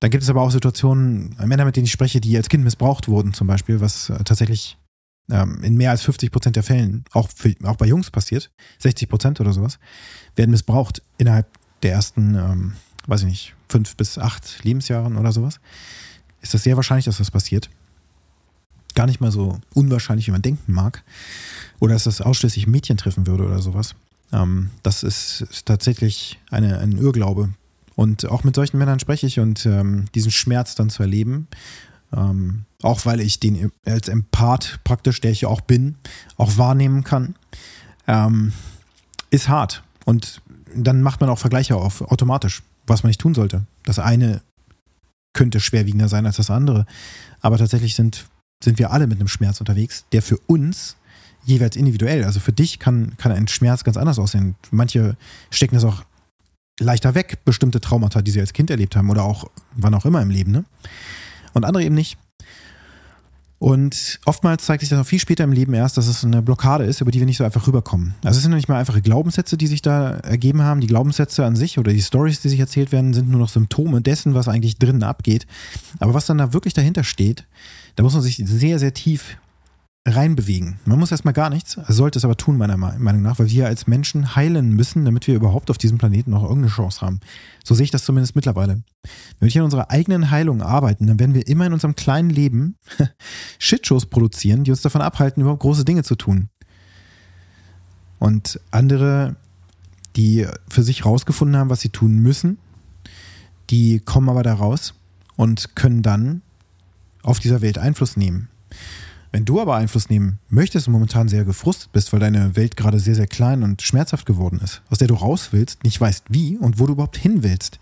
dann 0.00 0.10
gibt 0.10 0.22
es 0.22 0.30
aber 0.30 0.42
auch 0.42 0.50
Situationen, 0.50 1.34
Männer, 1.44 1.64
mit 1.64 1.76
denen 1.76 1.86
ich 1.86 1.92
spreche, 1.92 2.20
die 2.20 2.36
als 2.36 2.48
Kind 2.48 2.64
missbraucht 2.64 3.08
wurden, 3.08 3.32
zum 3.32 3.46
Beispiel, 3.46 3.80
was 3.80 4.10
äh, 4.10 4.22
tatsächlich 4.24 4.76
ähm, 5.30 5.62
in 5.62 5.76
mehr 5.76 5.90
als 5.90 6.02
50 6.02 6.30
Prozent 6.30 6.56
der 6.56 6.62
Fällen, 6.62 7.04
auch, 7.12 7.28
für, 7.34 7.54
auch 7.64 7.76
bei 7.76 7.86
Jungs 7.86 8.10
passiert, 8.10 8.50
60 8.80 9.08
Prozent 9.08 9.40
oder 9.40 9.52
sowas, 9.52 9.78
werden 10.36 10.50
missbraucht 10.50 11.02
innerhalb 11.16 11.46
der 11.82 11.92
ersten, 11.92 12.34
ähm, 12.34 12.72
weiß 13.06 13.22
ich 13.22 13.28
nicht, 13.28 13.54
fünf 13.68 13.96
bis 13.96 14.18
acht 14.18 14.62
Lebensjahren 14.64 15.16
oder 15.16 15.32
sowas. 15.32 15.60
Ist 16.42 16.52
das 16.52 16.62
sehr 16.62 16.76
wahrscheinlich, 16.76 17.06
dass 17.06 17.18
das 17.18 17.30
passiert. 17.30 17.70
Gar 18.94 19.06
nicht 19.06 19.20
mal 19.20 19.32
so 19.32 19.58
unwahrscheinlich, 19.74 20.26
wie 20.26 20.32
man 20.32 20.42
denken 20.42 20.72
mag. 20.72 21.02
Oder 21.80 21.94
dass 21.94 22.04
das 22.04 22.20
ausschließlich 22.20 22.66
Mädchen 22.66 22.96
treffen 22.96 23.26
würde 23.26 23.44
oder 23.44 23.60
sowas. 23.60 23.94
Ähm, 24.32 24.70
das 24.82 25.02
ist, 25.02 25.46
tatsächlich 25.64 26.38
eine, 26.50 26.78
ein 26.78 26.92
Irrglaube. 26.92 27.50
Und 27.96 28.26
auch 28.26 28.44
mit 28.44 28.56
solchen 28.56 28.78
Männern 28.78 28.98
spreche 28.98 29.26
ich 29.26 29.38
und 29.38 29.66
ähm, 29.66 30.06
diesen 30.14 30.32
Schmerz 30.32 30.74
dann 30.74 30.90
zu 30.90 31.02
erleben 31.02 31.48
ähm, 32.16 32.64
auch 32.82 33.06
weil 33.06 33.20
ich 33.20 33.40
den 33.40 33.72
als 33.84 34.08
Empath 34.08 34.80
praktisch, 34.84 35.20
der 35.20 35.30
ich 35.30 35.46
auch 35.46 35.60
bin, 35.60 35.96
auch 36.36 36.58
wahrnehmen 36.58 37.04
kann, 37.04 37.34
ähm, 38.06 38.52
ist 39.30 39.48
hart. 39.48 39.82
Und 40.04 40.42
dann 40.74 41.02
macht 41.02 41.20
man 41.20 41.30
auch 41.30 41.38
Vergleiche 41.38 41.76
auf, 41.76 42.02
automatisch, 42.02 42.62
was 42.86 43.02
man 43.02 43.08
nicht 43.08 43.20
tun 43.20 43.34
sollte. 43.34 43.66
Das 43.84 43.98
eine 43.98 44.42
könnte 45.32 45.60
schwerwiegender 45.60 46.08
sein 46.08 46.26
als 46.26 46.36
das 46.36 46.50
andere. 46.50 46.86
Aber 47.40 47.58
tatsächlich 47.58 47.94
sind, 47.94 48.26
sind 48.64 48.78
wir 48.78 48.92
alle 48.92 49.06
mit 49.06 49.18
einem 49.18 49.28
Schmerz 49.28 49.60
unterwegs, 49.60 50.04
der 50.12 50.22
für 50.22 50.38
uns 50.46 50.96
jeweils 51.44 51.76
individuell, 51.76 52.24
also 52.24 52.40
für 52.40 52.52
dich 52.52 52.78
kann, 52.78 53.16
kann 53.18 53.30
ein 53.30 53.48
Schmerz 53.48 53.84
ganz 53.84 53.96
anders 53.96 54.18
aussehen. 54.18 54.54
Manche 54.70 55.16
stecken 55.50 55.74
das 55.74 55.84
auch 55.84 56.04
leichter 56.80 57.14
weg, 57.14 57.44
bestimmte 57.44 57.80
Traumata, 57.80 58.22
die 58.22 58.30
sie 58.30 58.40
als 58.40 58.52
Kind 58.52 58.70
erlebt 58.70 58.96
haben 58.96 59.10
oder 59.10 59.22
auch 59.22 59.48
wann 59.76 59.94
auch 59.94 60.06
immer 60.06 60.22
im 60.22 60.30
Leben. 60.30 60.52
Ne? 60.52 60.64
und 61.54 61.64
andere 61.64 61.84
eben 61.84 61.94
nicht. 61.94 62.18
Und 63.58 64.20
oftmals 64.26 64.64
zeigt 64.64 64.80
sich 64.80 64.90
das 64.90 64.98
auch 64.98 65.06
viel 65.06 65.20
später 65.20 65.44
im 65.44 65.52
Leben 65.52 65.72
erst, 65.72 65.96
dass 65.96 66.06
es 66.06 66.22
eine 66.22 66.42
Blockade 66.42 66.84
ist, 66.84 67.00
über 67.00 67.10
die 67.10 67.20
wir 67.20 67.26
nicht 67.26 67.38
so 67.38 67.44
einfach 67.44 67.66
rüberkommen. 67.66 68.14
Also 68.22 68.36
es 68.36 68.42
sind 68.42 68.52
nicht 68.52 68.68
mal 68.68 68.78
einfache 68.78 69.00
Glaubenssätze, 69.00 69.56
die 69.56 69.68
sich 69.68 69.80
da 69.80 70.16
ergeben 70.16 70.60
haben. 70.60 70.80
Die 70.82 70.86
Glaubenssätze 70.86 71.46
an 71.46 71.56
sich 71.56 71.78
oder 71.78 71.92
die 71.92 72.02
Stories, 72.02 72.42
die 72.42 72.50
sich 72.50 72.60
erzählt 72.60 72.92
werden, 72.92 73.14
sind 73.14 73.30
nur 73.30 73.40
noch 73.40 73.48
Symptome 73.48 74.02
dessen, 74.02 74.34
was 74.34 74.48
eigentlich 74.48 74.76
drinnen 74.78 75.02
abgeht. 75.02 75.46
Aber 75.98 76.12
was 76.12 76.26
dann 76.26 76.38
da 76.38 76.52
wirklich 76.52 76.74
dahinter 76.74 77.04
steht, 77.04 77.46
da 77.96 78.02
muss 78.02 78.14
man 78.14 78.22
sich 78.22 78.36
sehr, 78.44 78.78
sehr 78.78 78.94
tief 78.94 79.36
reinbewegen. 80.06 80.78
Man 80.84 80.98
muss 80.98 81.10
erstmal 81.10 81.32
gar 81.32 81.48
nichts, 81.48 81.78
sollte 81.88 82.18
es 82.18 82.24
aber 82.26 82.36
tun, 82.36 82.58
meiner 82.58 82.76
Meinung 82.76 83.22
nach, 83.22 83.38
weil 83.38 83.48
wir 83.48 83.66
als 83.66 83.86
Menschen 83.86 84.36
heilen 84.36 84.70
müssen, 84.70 85.06
damit 85.06 85.26
wir 85.26 85.34
überhaupt 85.34 85.70
auf 85.70 85.78
diesem 85.78 85.96
Planeten 85.96 86.30
noch 86.30 86.42
irgendeine 86.42 86.68
Chance 86.68 87.00
haben. 87.00 87.20
So 87.64 87.74
sehe 87.74 87.84
ich 87.84 87.90
das 87.90 88.04
zumindest 88.04 88.36
mittlerweile. 88.36 88.82
Wenn 89.38 89.52
wir 89.52 89.60
an 89.62 89.64
unserer 89.64 89.90
eigenen 89.90 90.30
Heilung 90.30 90.60
arbeiten, 90.60 91.06
dann 91.06 91.18
werden 91.18 91.34
wir 91.34 91.46
immer 91.46 91.66
in 91.66 91.72
unserem 91.72 91.94
kleinen 91.94 92.28
Leben 92.28 92.76
Shitshows 93.58 94.06
produzieren, 94.06 94.64
die 94.64 94.72
uns 94.72 94.82
davon 94.82 95.00
abhalten, 95.00 95.40
überhaupt 95.40 95.62
große 95.62 95.86
Dinge 95.86 96.02
zu 96.02 96.16
tun. 96.16 96.50
Und 98.18 98.60
andere, 98.70 99.36
die 100.16 100.46
für 100.68 100.82
sich 100.82 101.06
rausgefunden 101.06 101.56
haben, 101.56 101.70
was 101.70 101.80
sie 101.80 101.88
tun 101.88 102.18
müssen, 102.18 102.58
die 103.70 104.00
kommen 104.00 104.28
aber 104.28 104.42
da 104.42 104.52
raus 104.52 104.94
und 105.36 105.74
können 105.76 106.02
dann 106.02 106.42
auf 107.24 107.40
dieser 107.40 107.60
Welt 107.60 107.78
Einfluss 107.78 108.16
nehmen. 108.16 108.48
Wenn 109.32 109.44
du 109.44 109.60
aber 109.60 109.74
Einfluss 109.74 110.10
nehmen 110.10 110.38
möchtest 110.48 110.86
und 110.86 110.92
momentan 110.92 111.28
sehr 111.28 111.44
gefrustet 111.44 111.90
bist, 111.90 112.12
weil 112.12 112.20
deine 112.20 112.54
Welt 112.54 112.76
gerade 112.76 113.00
sehr, 113.00 113.16
sehr 113.16 113.26
klein 113.26 113.64
und 113.64 113.82
schmerzhaft 113.82 114.26
geworden 114.26 114.60
ist, 114.62 114.82
aus 114.90 114.98
der 114.98 115.08
du 115.08 115.14
raus 115.14 115.48
willst, 115.50 115.82
nicht 115.82 116.00
weißt 116.00 116.26
wie 116.28 116.56
und 116.56 116.78
wo 116.78 116.86
du 116.86 116.92
überhaupt 116.92 117.16
hin 117.16 117.42
willst, 117.42 117.80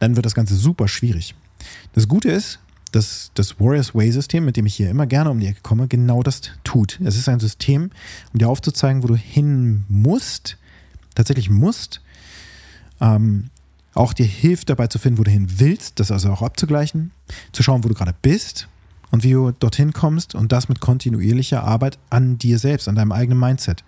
dann 0.00 0.16
wird 0.16 0.26
das 0.26 0.34
Ganze 0.34 0.56
super 0.56 0.88
schwierig. 0.88 1.36
Das 1.92 2.08
Gute 2.08 2.30
ist, 2.30 2.58
dass 2.90 3.30
das 3.34 3.60
Warriors 3.60 3.94
Way 3.94 4.10
System, 4.10 4.44
mit 4.44 4.56
dem 4.56 4.66
ich 4.66 4.74
hier 4.74 4.90
immer 4.90 5.06
gerne 5.06 5.30
um 5.30 5.38
die 5.38 5.46
Ecke 5.46 5.60
komme, 5.62 5.86
genau 5.86 6.24
das 6.24 6.40
tut. 6.64 6.98
Es 7.04 7.16
ist 7.16 7.28
ein 7.28 7.38
System, 7.38 7.90
um 8.32 8.38
dir 8.40 8.48
aufzuzeigen, 8.48 9.04
wo 9.04 9.06
du 9.06 9.14
hin 9.14 9.84
musst, 9.88 10.58
tatsächlich 11.14 11.48
musst, 11.48 12.00
ähm, 13.00 13.50
auch 13.94 14.12
dir 14.12 14.26
hilft 14.26 14.70
dabei 14.70 14.86
zu 14.86 14.98
finden, 14.98 15.18
wo 15.18 15.24
du 15.24 15.30
hin 15.30 15.46
willst, 15.58 16.00
das 16.00 16.10
also 16.10 16.30
auch 16.30 16.42
abzugleichen, 16.42 17.10
zu 17.52 17.62
schauen, 17.62 17.84
wo 17.84 17.88
du 17.88 17.94
gerade 17.94 18.14
bist 18.22 18.68
und 19.10 19.22
wie 19.22 19.32
du 19.32 19.52
dorthin 19.52 19.92
kommst 19.92 20.34
und 20.34 20.52
das 20.52 20.68
mit 20.68 20.80
kontinuierlicher 20.80 21.62
Arbeit 21.62 21.98
an 22.10 22.38
dir 22.38 22.58
selbst, 22.58 22.88
an 22.88 22.94
deinem 22.94 23.12
eigenen 23.12 23.38
Mindset. 23.38 23.84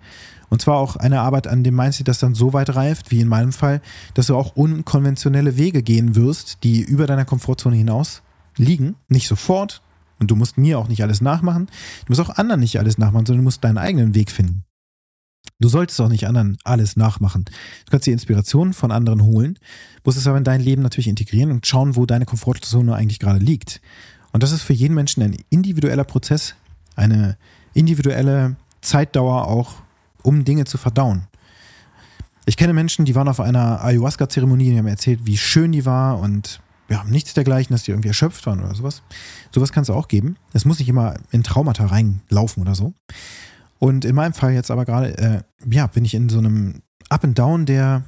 Und 0.49 0.61
zwar 0.61 0.77
auch 0.77 0.95
eine 0.95 1.21
Arbeit 1.21 1.47
an 1.47 1.63
dem 1.63 1.75
Mindset, 1.75 2.07
das 2.07 2.19
dann 2.19 2.35
so 2.35 2.53
weit 2.53 2.75
reift, 2.75 3.09
wie 3.11 3.19
in 3.19 3.27
meinem 3.27 3.51
Fall, 3.51 3.81
dass 4.13 4.27
du 4.27 4.35
auch 4.35 4.55
unkonventionelle 4.55 5.57
Wege 5.57 5.81
gehen 5.81 6.15
wirst, 6.15 6.59
die 6.63 6.81
über 6.81 7.07
deiner 7.07 7.25
Komfortzone 7.25 7.75
hinaus 7.75 8.21
liegen. 8.55 8.95
Nicht 9.07 9.27
sofort. 9.27 9.81
Und 10.19 10.31
du 10.31 10.35
musst 10.35 10.57
mir 10.57 10.79
auch 10.79 10.87
nicht 10.87 11.01
alles 11.01 11.19
nachmachen. 11.19 11.65
Du 12.05 12.11
musst 12.11 12.21
auch 12.21 12.37
anderen 12.37 12.61
nicht 12.61 12.79
alles 12.79 12.97
nachmachen, 12.97 13.25
sondern 13.25 13.41
du 13.41 13.47
musst 13.47 13.63
deinen 13.63 13.77
eigenen 13.77 14.15
Weg 14.15 14.31
finden. 14.31 14.63
Du 15.59 15.69
solltest 15.69 15.99
auch 16.01 16.09
nicht 16.09 16.27
anderen 16.27 16.57
alles 16.63 16.97
nachmachen. 16.97 17.45
Du 17.85 17.91
kannst 17.91 18.07
die 18.07 18.11
Inspiration 18.11 18.73
von 18.73 18.91
anderen 18.91 19.23
holen, 19.23 19.57
musst 20.03 20.17
es 20.17 20.27
aber 20.27 20.37
in 20.37 20.43
dein 20.43 20.61
Leben 20.61 20.81
natürlich 20.81 21.07
integrieren 21.07 21.51
und 21.51 21.65
schauen, 21.65 21.95
wo 21.95 22.05
deine 22.05 22.25
Komfortzone 22.25 22.93
eigentlich 22.93 23.19
gerade 23.19 23.39
liegt. 23.39 23.81
Und 24.33 24.43
das 24.43 24.51
ist 24.51 24.63
für 24.63 24.73
jeden 24.73 24.93
Menschen 24.93 25.23
ein 25.23 25.37
individueller 25.49 26.03
Prozess, 26.03 26.55
eine 26.95 27.37
individuelle 27.73 28.57
Zeitdauer 28.81 29.47
auch, 29.47 29.75
um 30.23 30.43
Dinge 30.43 30.65
zu 30.65 30.77
verdauen. 30.77 31.27
Ich 32.45 32.57
kenne 32.57 32.73
Menschen, 32.73 33.05
die 33.05 33.15
waren 33.15 33.27
auf 33.27 33.39
einer 33.39 33.83
Ayahuasca-Zeremonie, 33.83 34.71
die 34.71 34.77
haben 34.77 34.87
erzählt, 34.87 35.21
wie 35.23 35.37
schön 35.37 35.71
die 35.71 35.85
war 35.85 36.19
und 36.19 36.59
ja, 36.89 37.03
nichts 37.05 37.33
dergleichen, 37.33 37.73
dass 37.73 37.83
die 37.83 37.91
irgendwie 37.91 38.09
erschöpft 38.09 38.45
waren 38.45 38.59
oder 38.59 38.75
sowas. 38.75 39.01
Sowas 39.51 39.71
kann 39.71 39.83
es 39.83 39.89
auch 39.89 40.07
geben. 40.07 40.37
Es 40.53 40.65
muss 40.65 40.79
nicht 40.79 40.89
immer 40.89 41.15
in 41.31 41.41
Traumata 41.41 41.87
reinlaufen 41.87 42.61
oder 42.61 42.75
so. 42.75 42.93
Und 43.79 44.05
in 44.05 44.15
meinem 44.15 44.33
Fall 44.33 44.53
jetzt 44.53 44.71
aber 44.71 44.85
gerade, 44.85 45.17
äh, 45.17 45.41
ja, 45.69 45.87
bin 45.87 46.05
ich 46.05 46.13
in 46.13 46.29
so 46.29 46.37
einem 46.37 46.81
Up 47.09 47.23
and 47.23 47.37
Down 47.37 47.65
der, 47.65 48.03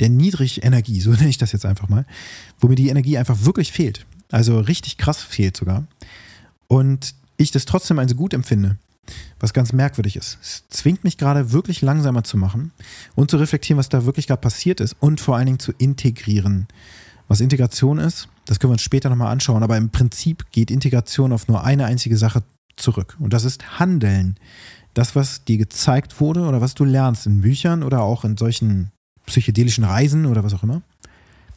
der 0.00 0.10
Niedrigenergie, 0.10 1.00
so 1.00 1.10
nenne 1.12 1.28
ich 1.28 1.38
das 1.38 1.52
jetzt 1.52 1.66
einfach 1.66 1.88
mal, 1.88 2.06
wo 2.60 2.68
mir 2.68 2.76
die 2.76 2.88
Energie 2.88 3.18
einfach 3.18 3.44
wirklich 3.44 3.72
fehlt. 3.72 4.06
Also 4.30 4.60
richtig 4.60 4.98
krass 4.98 5.22
fehlt 5.22 5.56
sogar. 5.56 5.86
Und 6.66 7.14
ich 7.38 7.50
das 7.50 7.64
trotzdem 7.64 7.98
also 7.98 8.14
gut 8.14 8.34
empfinde, 8.34 8.76
was 9.40 9.54
ganz 9.54 9.72
merkwürdig 9.72 10.16
ist. 10.16 10.38
Es 10.42 10.68
zwingt 10.68 11.04
mich 11.04 11.16
gerade 11.16 11.52
wirklich 11.52 11.80
langsamer 11.80 12.24
zu 12.24 12.36
machen 12.36 12.72
und 13.14 13.30
zu 13.30 13.38
reflektieren, 13.38 13.78
was 13.78 13.88
da 13.88 14.04
wirklich 14.04 14.26
gerade 14.26 14.40
passiert 14.40 14.80
ist 14.80 14.96
und 15.00 15.20
vor 15.20 15.36
allen 15.36 15.46
Dingen 15.46 15.58
zu 15.58 15.72
integrieren. 15.72 16.68
Was 17.26 17.40
Integration 17.40 17.98
ist, 17.98 18.28
das 18.44 18.58
können 18.58 18.70
wir 18.70 18.74
uns 18.74 18.82
später 18.82 19.08
nochmal 19.08 19.32
anschauen, 19.32 19.62
aber 19.62 19.76
im 19.76 19.90
Prinzip 19.90 20.50
geht 20.50 20.70
Integration 20.70 21.32
auf 21.32 21.48
nur 21.48 21.64
eine 21.64 21.84
einzige 21.84 22.16
Sache 22.16 22.42
zurück 22.76 23.16
und 23.18 23.32
das 23.32 23.44
ist 23.44 23.78
Handeln. 23.78 24.36
Das, 24.98 25.14
was 25.14 25.44
dir 25.44 25.58
gezeigt 25.58 26.20
wurde 26.20 26.40
oder 26.40 26.60
was 26.60 26.74
du 26.74 26.84
lernst 26.84 27.24
in 27.24 27.40
Büchern 27.40 27.84
oder 27.84 28.02
auch 28.02 28.24
in 28.24 28.36
solchen 28.36 28.90
psychedelischen 29.26 29.84
Reisen 29.84 30.26
oder 30.26 30.42
was 30.42 30.54
auch 30.54 30.64
immer. 30.64 30.82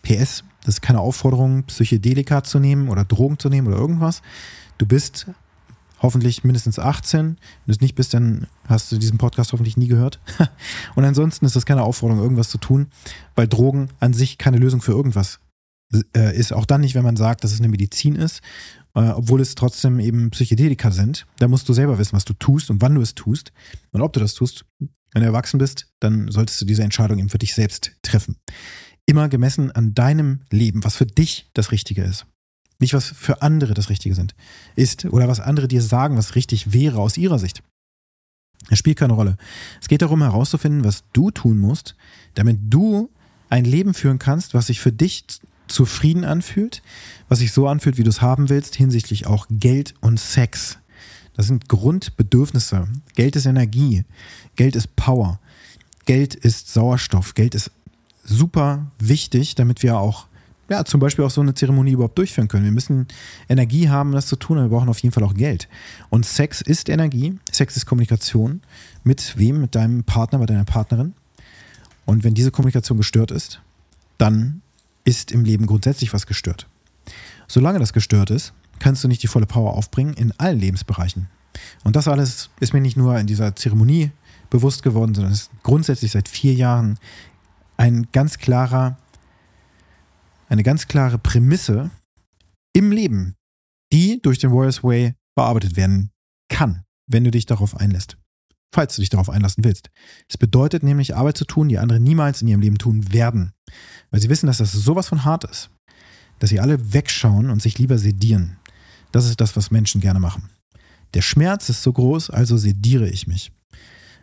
PS, 0.03 0.43
das 0.63 0.75
ist 0.75 0.81
keine 0.83 0.99
Aufforderung, 0.99 1.63
Psychedelika 1.63 2.43
zu 2.43 2.59
nehmen 2.59 2.87
oder 2.87 3.03
Drogen 3.03 3.39
zu 3.39 3.49
nehmen 3.49 3.65
oder 3.65 3.77
irgendwas. 3.77 4.21
Du 4.77 4.85
bist 4.85 5.25
hoffentlich 6.03 6.43
mindestens 6.43 6.77
18. 6.77 7.19
Wenn 7.29 7.35
du 7.65 7.71
es 7.71 7.81
nicht 7.81 7.95
bist, 7.95 8.13
dann 8.13 8.45
hast 8.67 8.91
du 8.91 8.99
diesen 8.99 9.17
Podcast 9.17 9.53
hoffentlich 9.53 9.75
nie 9.75 9.87
gehört. 9.87 10.19
Und 10.95 11.03
ansonsten 11.03 11.43
ist 11.45 11.55
das 11.55 11.65
keine 11.65 11.81
Aufforderung, 11.81 12.21
irgendwas 12.21 12.49
zu 12.49 12.59
tun, 12.59 12.91
weil 13.35 13.47
Drogen 13.47 13.89
an 13.99 14.13
sich 14.13 14.37
keine 14.37 14.57
Lösung 14.57 14.83
für 14.83 14.91
irgendwas 14.91 15.39
äh, 16.15 16.37
ist. 16.37 16.53
Auch 16.53 16.67
dann 16.67 16.81
nicht, 16.81 16.93
wenn 16.93 17.03
man 17.03 17.17
sagt, 17.17 17.43
dass 17.43 17.53
es 17.53 17.59
eine 17.59 17.69
Medizin 17.69 18.17
ist, 18.17 18.43
äh, 18.95 19.09
obwohl 19.09 19.41
es 19.41 19.55
trotzdem 19.55 19.99
eben 19.99 20.31
Psychedelika 20.31 20.91
sind. 20.91 21.25
Da 21.39 21.47
musst 21.47 21.67
du 21.69 21.73
selber 21.73 21.97
wissen, 21.97 22.13
was 22.13 22.25
du 22.25 22.33
tust 22.33 22.69
und 22.69 22.81
wann 22.81 22.95
du 22.95 23.01
es 23.01 23.15
tust 23.15 23.51
und 23.91 24.01
ob 24.01 24.13
du 24.13 24.19
das 24.19 24.33
tust. 24.33 24.65
Wenn 25.13 25.21
du 25.21 25.27
erwachsen 25.27 25.57
bist, 25.57 25.87
dann 25.99 26.31
solltest 26.31 26.61
du 26.61 26.65
diese 26.65 26.83
Entscheidung 26.83 27.19
eben 27.19 27.29
für 27.29 27.37
dich 27.37 27.53
selbst 27.53 27.91
treffen. 28.01 28.37
Immer 29.05 29.27
gemessen 29.27 29.71
an 29.71 29.93
deinem 29.93 30.41
Leben, 30.49 30.83
was 30.83 30.95
für 30.95 31.05
dich 31.05 31.49
das 31.53 31.71
Richtige 31.71 32.03
ist. 32.03 32.25
Nicht 32.79 32.93
was 32.93 33.07
für 33.07 33.41
andere 33.41 33.73
das 33.73 33.89
Richtige 33.89 34.15
sind, 34.15 34.35
ist 34.75 35.05
oder 35.05 35.27
was 35.27 35.39
andere 35.39 35.67
dir 35.67 35.81
sagen, 35.81 36.17
was 36.17 36.35
richtig 36.35 36.73
wäre 36.73 36.99
aus 36.99 37.17
ihrer 37.17 37.39
Sicht. 37.39 37.61
Es 38.69 38.79
spielt 38.79 38.97
keine 38.97 39.13
Rolle. 39.13 39.37
Es 39.81 39.87
geht 39.87 40.01
darum 40.01 40.21
herauszufinden, 40.21 40.83
was 40.83 41.03
du 41.13 41.31
tun 41.31 41.57
musst, 41.57 41.95
damit 42.35 42.59
du 42.61 43.09
ein 43.49 43.65
Leben 43.65 43.93
führen 43.93 44.19
kannst, 44.19 44.53
was 44.53 44.67
sich 44.67 44.79
für 44.79 44.91
dich 44.91 45.25
zufrieden 45.73 46.25
anfühlt, 46.25 46.81
was 47.29 47.39
sich 47.39 47.51
so 47.51 47.67
anfühlt, 47.67 47.97
wie 47.97 48.03
du 48.03 48.09
es 48.09 48.21
haben 48.21 48.49
willst, 48.49 48.75
hinsichtlich 48.75 49.27
auch 49.27 49.47
Geld 49.49 49.93
und 50.01 50.19
Sex. 50.19 50.77
Das 51.35 51.47
sind 51.47 51.69
Grundbedürfnisse. 51.69 52.87
Geld 53.15 53.35
ist 53.35 53.45
Energie, 53.45 54.03
Geld 54.55 54.75
ist 54.75 54.95
Power, 54.95 55.39
Geld 56.05 56.35
ist 56.35 56.73
Sauerstoff, 56.73 57.33
Geld 57.33 57.55
ist 57.55 57.71
super 58.23 58.91
wichtig, 58.99 59.55
damit 59.55 59.83
wir 59.83 59.97
auch 59.97 60.27
ja, 60.71 60.85
zum 60.85 61.01
Beispiel 61.01 61.25
auch 61.25 61.31
so 61.31 61.41
eine 61.41 61.53
Zeremonie 61.53 61.91
überhaupt 61.91 62.17
durchführen 62.17 62.47
können. 62.47 62.63
Wir 62.63 62.71
müssen 62.71 63.07
Energie 63.49 63.89
haben, 63.89 64.13
das 64.13 64.27
zu 64.27 64.37
tun, 64.37 64.57
aber 64.57 64.69
wir 64.69 64.77
brauchen 64.77 64.87
auf 64.87 64.99
jeden 64.99 65.11
Fall 65.11 65.23
auch 65.25 65.33
Geld. 65.33 65.67
Und 66.09 66.25
Sex 66.25 66.61
ist 66.61 66.87
Energie, 66.87 67.37
Sex 67.51 67.75
ist 67.75 67.85
Kommunikation. 67.85 68.61
Mit 69.03 69.37
wem? 69.37 69.59
Mit 69.59 69.75
deinem 69.75 70.05
Partner, 70.05 70.39
mit 70.39 70.49
deiner 70.49 70.63
Partnerin. 70.63 71.13
Und 72.05 72.23
wenn 72.23 72.35
diese 72.35 72.51
Kommunikation 72.51 72.97
gestört 72.97 73.31
ist, 73.31 73.59
dann 74.17 74.61
ist 75.03 75.31
im 75.31 75.43
Leben 75.43 75.65
grundsätzlich 75.65 76.13
was 76.13 76.27
gestört. 76.27 76.67
Solange 77.47 77.79
das 77.79 77.93
gestört 77.93 78.29
ist, 78.29 78.53
kannst 78.79 79.03
du 79.03 79.07
nicht 79.07 79.23
die 79.23 79.27
volle 79.27 79.45
Power 79.45 79.73
aufbringen 79.73 80.13
in 80.13 80.33
allen 80.39 80.59
Lebensbereichen. 80.59 81.27
Und 81.83 81.95
das 81.95 82.07
alles 82.07 82.49
ist 82.59 82.73
mir 82.73 82.81
nicht 82.81 82.97
nur 82.97 83.17
in 83.17 83.27
dieser 83.27 83.55
Zeremonie 83.55 84.11
bewusst 84.49 84.83
geworden, 84.83 85.13
sondern 85.13 85.33
es 85.33 85.43
ist 85.43 85.51
grundsätzlich 85.63 86.11
seit 86.11 86.27
vier 86.27 86.53
Jahren 86.53 86.97
ein 87.77 88.07
ganz 88.11 88.37
klarer, 88.37 88.97
eine 90.49 90.63
ganz 90.63 90.87
klare 90.87 91.17
Prämisse 91.17 91.91
im 92.73 92.91
Leben, 92.91 93.35
die 93.91 94.21
durch 94.21 94.39
den 94.39 94.51
Warriors 94.51 94.83
Way 94.83 95.15
bearbeitet 95.35 95.75
werden 95.75 96.11
kann, 96.49 96.83
wenn 97.07 97.23
du 97.23 97.31
dich 97.31 97.45
darauf 97.45 97.75
einlässt 97.77 98.17
falls 98.71 98.95
du 98.95 99.01
dich 99.01 99.09
darauf 99.09 99.29
einlassen 99.29 99.63
willst. 99.63 99.89
Es 100.27 100.37
bedeutet 100.37 100.83
nämlich, 100.83 101.15
Arbeit 101.15 101.37
zu 101.37 101.45
tun, 101.45 101.69
die 101.69 101.77
andere 101.77 101.99
niemals 101.99 102.41
in 102.41 102.47
ihrem 102.47 102.61
Leben 102.61 102.77
tun 102.77 103.11
werden. 103.13 103.53
Weil 104.09 104.21
sie 104.21 104.29
wissen, 104.29 104.47
dass 104.47 104.57
das 104.57 104.71
sowas 104.71 105.07
von 105.07 105.25
hart 105.25 105.43
ist. 105.43 105.69
Dass 106.39 106.49
sie 106.49 106.59
alle 106.59 106.93
wegschauen 106.93 107.49
und 107.49 107.61
sich 107.61 107.77
lieber 107.77 107.97
sedieren. 107.97 108.57
Das 109.11 109.25
ist 109.25 109.41
das, 109.41 109.55
was 109.55 109.71
Menschen 109.71 110.01
gerne 110.01 110.19
machen. 110.19 110.49
Der 111.13 111.21
Schmerz 111.21 111.69
ist 111.69 111.83
so 111.83 111.91
groß, 111.91 112.29
also 112.29 112.55
sediere 112.55 113.09
ich 113.09 113.27
mich. 113.27 113.51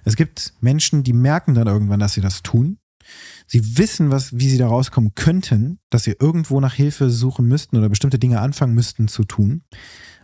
Es 0.05 0.17
gibt 0.17 0.55
Menschen, 0.61 1.03
die 1.03 1.13
merken 1.13 1.55
dann 1.55 1.67
irgendwann, 1.67 2.01
dass 2.01 2.15
sie 2.15 2.23
das 2.23 2.43
tun. 2.43 2.79
Sie 3.47 3.79
wissen, 3.79 4.11
was, 4.11 4.39
wie 4.39 4.49
sie 4.49 4.59
da 4.59 4.69
rauskommen 4.69 5.15
könnten, 5.15 5.79
dass 5.91 6.05
sie 6.05 6.17
irgendwo 6.19 6.61
nach 6.61 6.75
Hilfe 6.75 7.11
suchen 7.11 7.47
müssten 7.47 7.77
oder 7.77 7.89
bestimmte 7.89 8.19
Dinge 8.19 8.41
anfangen 8.41 8.75
müssten 8.75 9.09
zu 9.09 9.25
tun 9.25 9.63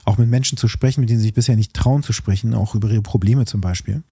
auch 0.05 0.19
mit 0.19 0.29
Menschen 0.29 0.59
zu 0.59 0.69
sprechen, 0.69 1.01
mit 1.01 1.11
denen 1.11 1.19
sie 1.19 1.27
sich 1.27 1.35
bisher 1.35 1.57
nicht 1.57 1.75
trauen 1.75 2.03
zu 2.03 2.13
sprechen, 2.13 2.55
auch 2.55 2.75
über 2.75 2.89
ihre 2.91 3.03
Probleme 3.03 3.45
zum 3.47 3.61
Beispiel. 3.61 4.03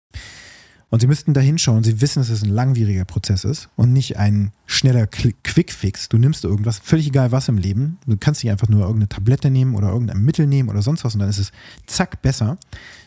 Und 0.92 1.00
sie 1.00 1.06
müssten 1.06 1.32
da 1.32 1.40
hinschauen. 1.40 1.82
Sie 1.82 2.02
wissen, 2.02 2.18
dass 2.20 2.28
es 2.28 2.42
ein 2.42 2.50
langwieriger 2.50 3.06
Prozess 3.06 3.44
ist 3.44 3.70
und 3.76 3.94
nicht 3.94 4.18
ein 4.18 4.52
schneller 4.66 5.06
Quickfix. 5.06 6.10
Du 6.10 6.18
nimmst 6.18 6.44
irgendwas, 6.44 6.80
völlig 6.80 7.06
egal 7.06 7.32
was 7.32 7.48
im 7.48 7.56
Leben. 7.56 7.96
Du 8.06 8.18
kannst 8.18 8.44
nicht 8.44 8.50
einfach 8.50 8.68
nur 8.68 8.82
irgendeine 8.82 9.08
Tablette 9.08 9.48
nehmen 9.48 9.74
oder 9.74 9.88
irgendein 9.88 10.22
Mittel 10.22 10.46
nehmen 10.46 10.68
oder 10.68 10.82
sonst 10.82 11.02
was 11.02 11.14
und 11.14 11.20
dann 11.20 11.30
ist 11.30 11.38
es 11.38 11.50
zack 11.86 12.20
besser. 12.20 12.58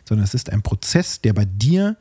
Sondern 0.04 0.24
es 0.24 0.34
ist 0.34 0.52
ein 0.52 0.63
Prozess, 0.63 1.21
der 1.21 1.34
bei 1.34 1.45
dir 1.45 1.95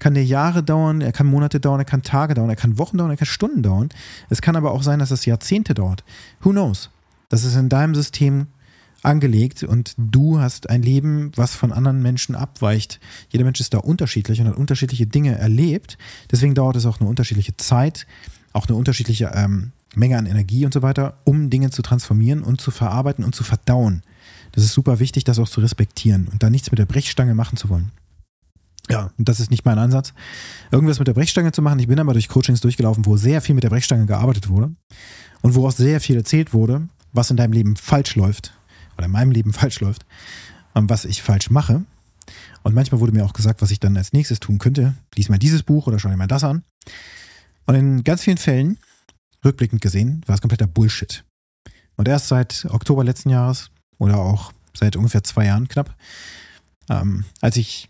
kann 0.00 0.14
der 0.14 0.24
Jahre 0.24 0.64
dauern, 0.64 1.02
er 1.02 1.12
kann 1.12 1.28
Monate 1.28 1.60
dauern, 1.60 1.78
er 1.78 1.84
kann 1.84 2.02
Tage 2.02 2.34
dauern, 2.34 2.50
er 2.50 2.56
kann 2.56 2.76
Wochen 2.76 2.98
dauern, 2.98 3.12
er 3.12 3.16
kann 3.16 3.26
Stunden 3.26 3.62
dauern. 3.62 3.90
Es 4.30 4.42
kann 4.42 4.56
aber 4.56 4.72
auch 4.72 4.82
sein, 4.82 4.98
dass 4.98 5.12
es 5.12 5.24
Jahrzehnte 5.24 5.72
dauert. 5.72 6.02
Who 6.40 6.50
knows? 6.50 6.90
Das 7.28 7.44
ist 7.44 7.54
in 7.54 7.68
deinem 7.68 7.94
System 7.94 8.48
angelegt 9.02 9.62
und 9.62 9.94
du 9.96 10.40
hast 10.40 10.70
ein 10.70 10.82
Leben, 10.82 11.30
was 11.36 11.54
von 11.54 11.72
anderen 11.72 12.02
Menschen 12.02 12.34
abweicht. 12.34 13.00
Jeder 13.30 13.44
Mensch 13.44 13.60
ist 13.60 13.74
da 13.74 13.78
unterschiedlich 13.78 14.40
und 14.40 14.48
hat 14.48 14.56
unterschiedliche 14.56 15.06
Dinge 15.06 15.38
erlebt. 15.38 15.98
Deswegen 16.30 16.54
dauert 16.54 16.76
es 16.76 16.86
auch 16.86 17.00
eine 17.00 17.08
unterschiedliche 17.08 17.56
Zeit, 17.56 18.06
auch 18.52 18.66
eine 18.66 18.76
unterschiedliche 18.76 19.30
ähm, 19.34 19.72
Menge 19.94 20.18
an 20.18 20.26
Energie 20.26 20.64
und 20.64 20.74
so 20.74 20.82
weiter, 20.82 21.18
um 21.24 21.50
Dinge 21.50 21.70
zu 21.70 21.82
transformieren 21.82 22.42
und 22.42 22.60
zu 22.60 22.70
verarbeiten 22.70 23.24
und 23.24 23.34
zu 23.34 23.44
verdauen. 23.44 24.02
Das 24.52 24.64
ist 24.64 24.72
super 24.72 24.98
wichtig, 24.98 25.24
das 25.24 25.38
auch 25.38 25.48
zu 25.48 25.60
respektieren 25.60 26.28
und 26.28 26.42
da 26.42 26.50
nichts 26.50 26.70
mit 26.70 26.78
der 26.78 26.86
Brechstange 26.86 27.34
machen 27.34 27.56
zu 27.56 27.68
wollen. 27.68 27.92
Ja, 28.90 29.10
und 29.18 29.28
das 29.28 29.38
ist 29.38 29.50
nicht 29.50 29.66
mein 29.66 29.78
Ansatz, 29.78 30.14
irgendwas 30.70 30.98
mit 30.98 31.08
der 31.08 31.14
Brechstange 31.14 31.52
zu 31.52 31.60
machen. 31.60 31.78
Ich 31.78 31.88
bin 31.88 32.00
aber 32.00 32.14
durch 32.14 32.28
Coachings 32.28 32.62
durchgelaufen, 32.62 33.04
wo 33.04 33.18
sehr 33.18 33.42
viel 33.42 33.54
mit 33.54 33.62
der 33.62 33.68
Brechstange 33.68 34.06
gearbeitet 34.06 34.48
wurde 34.48 34.72
und 35.42 35.54
wo 35.54 35.66
auch 35.66 35.72
sehr 35.72 36.00
viel 36.00 36.16
erzählt 36.16 36.54
wurde, 36.54 36.88
was 37.12 37.30
in 37.30 37.36
deinem 37.36 37.52
Leben 37.52 37.76
falsch 37.76 38.16
läuft 38.16 38.57
oder 38.98 39.06
in 39.06 39.12
meinem 39.12 39.30
Leben 39.30 39.52
falsch 39.54 39.80
läuft, 39.80 40.04
ähm, 40.74 40.90
was 40.90 41.04
ich 41.04 41.22
falsch 41.22 41.50
mache. 41.50 41.84
Und 42.62 42.74
manchmal 42.74 43.00
wurde 43.00 43.12
mir 43.12 43.24
auch 43.24 43.32
gesagt, 43.32 43.62
was 43.62 43.70
ich 43.70 43.80
dann 43.80 43.96
als 43.96 44.12
nächstes 44.12 44.40
tun 44.40 44.58
könnte. 44.58 44.94
Lies 45.14 45.30
mal 45.30 45.38
dieses 45.38 45.62
Buch 45.62 45.86
oder 45.86 45.98
schau 45.98 46.10
dir 46.10 46.16
mal 46.16 46.26
das 46.26 46.44
an. 46.44 46.62
Und 47.66 47.74
in 47.74 48.04
ganz 48.04 48.22
vielen 48.22 48.36
Fällen, 48.36 48.78
rückblickend 49.44 49.80
gesehen, 49.80 50.22
war 50.26 50.34
es 50.34 50.40
kompletter 50.40 50.66
Bullshit. 50.66 51.24
Und 51.96 52.08
erst 52.08 52.28
seit 52.28 52.66
Oktober 52.70 53.04
letzten 53.04 53.30
Jahres 53.30 53.70
oder 53.98 54.18
auch 54.18 54.52
seit 54.74 54.96
ungefähr 54.96 55.24
zwei 55.24 55.46
Jahren 55.46 55.68
knapp, 55.68 55.96
ähm, 56.90 57.24
als 57.40 57.56
ich 57.56 57.88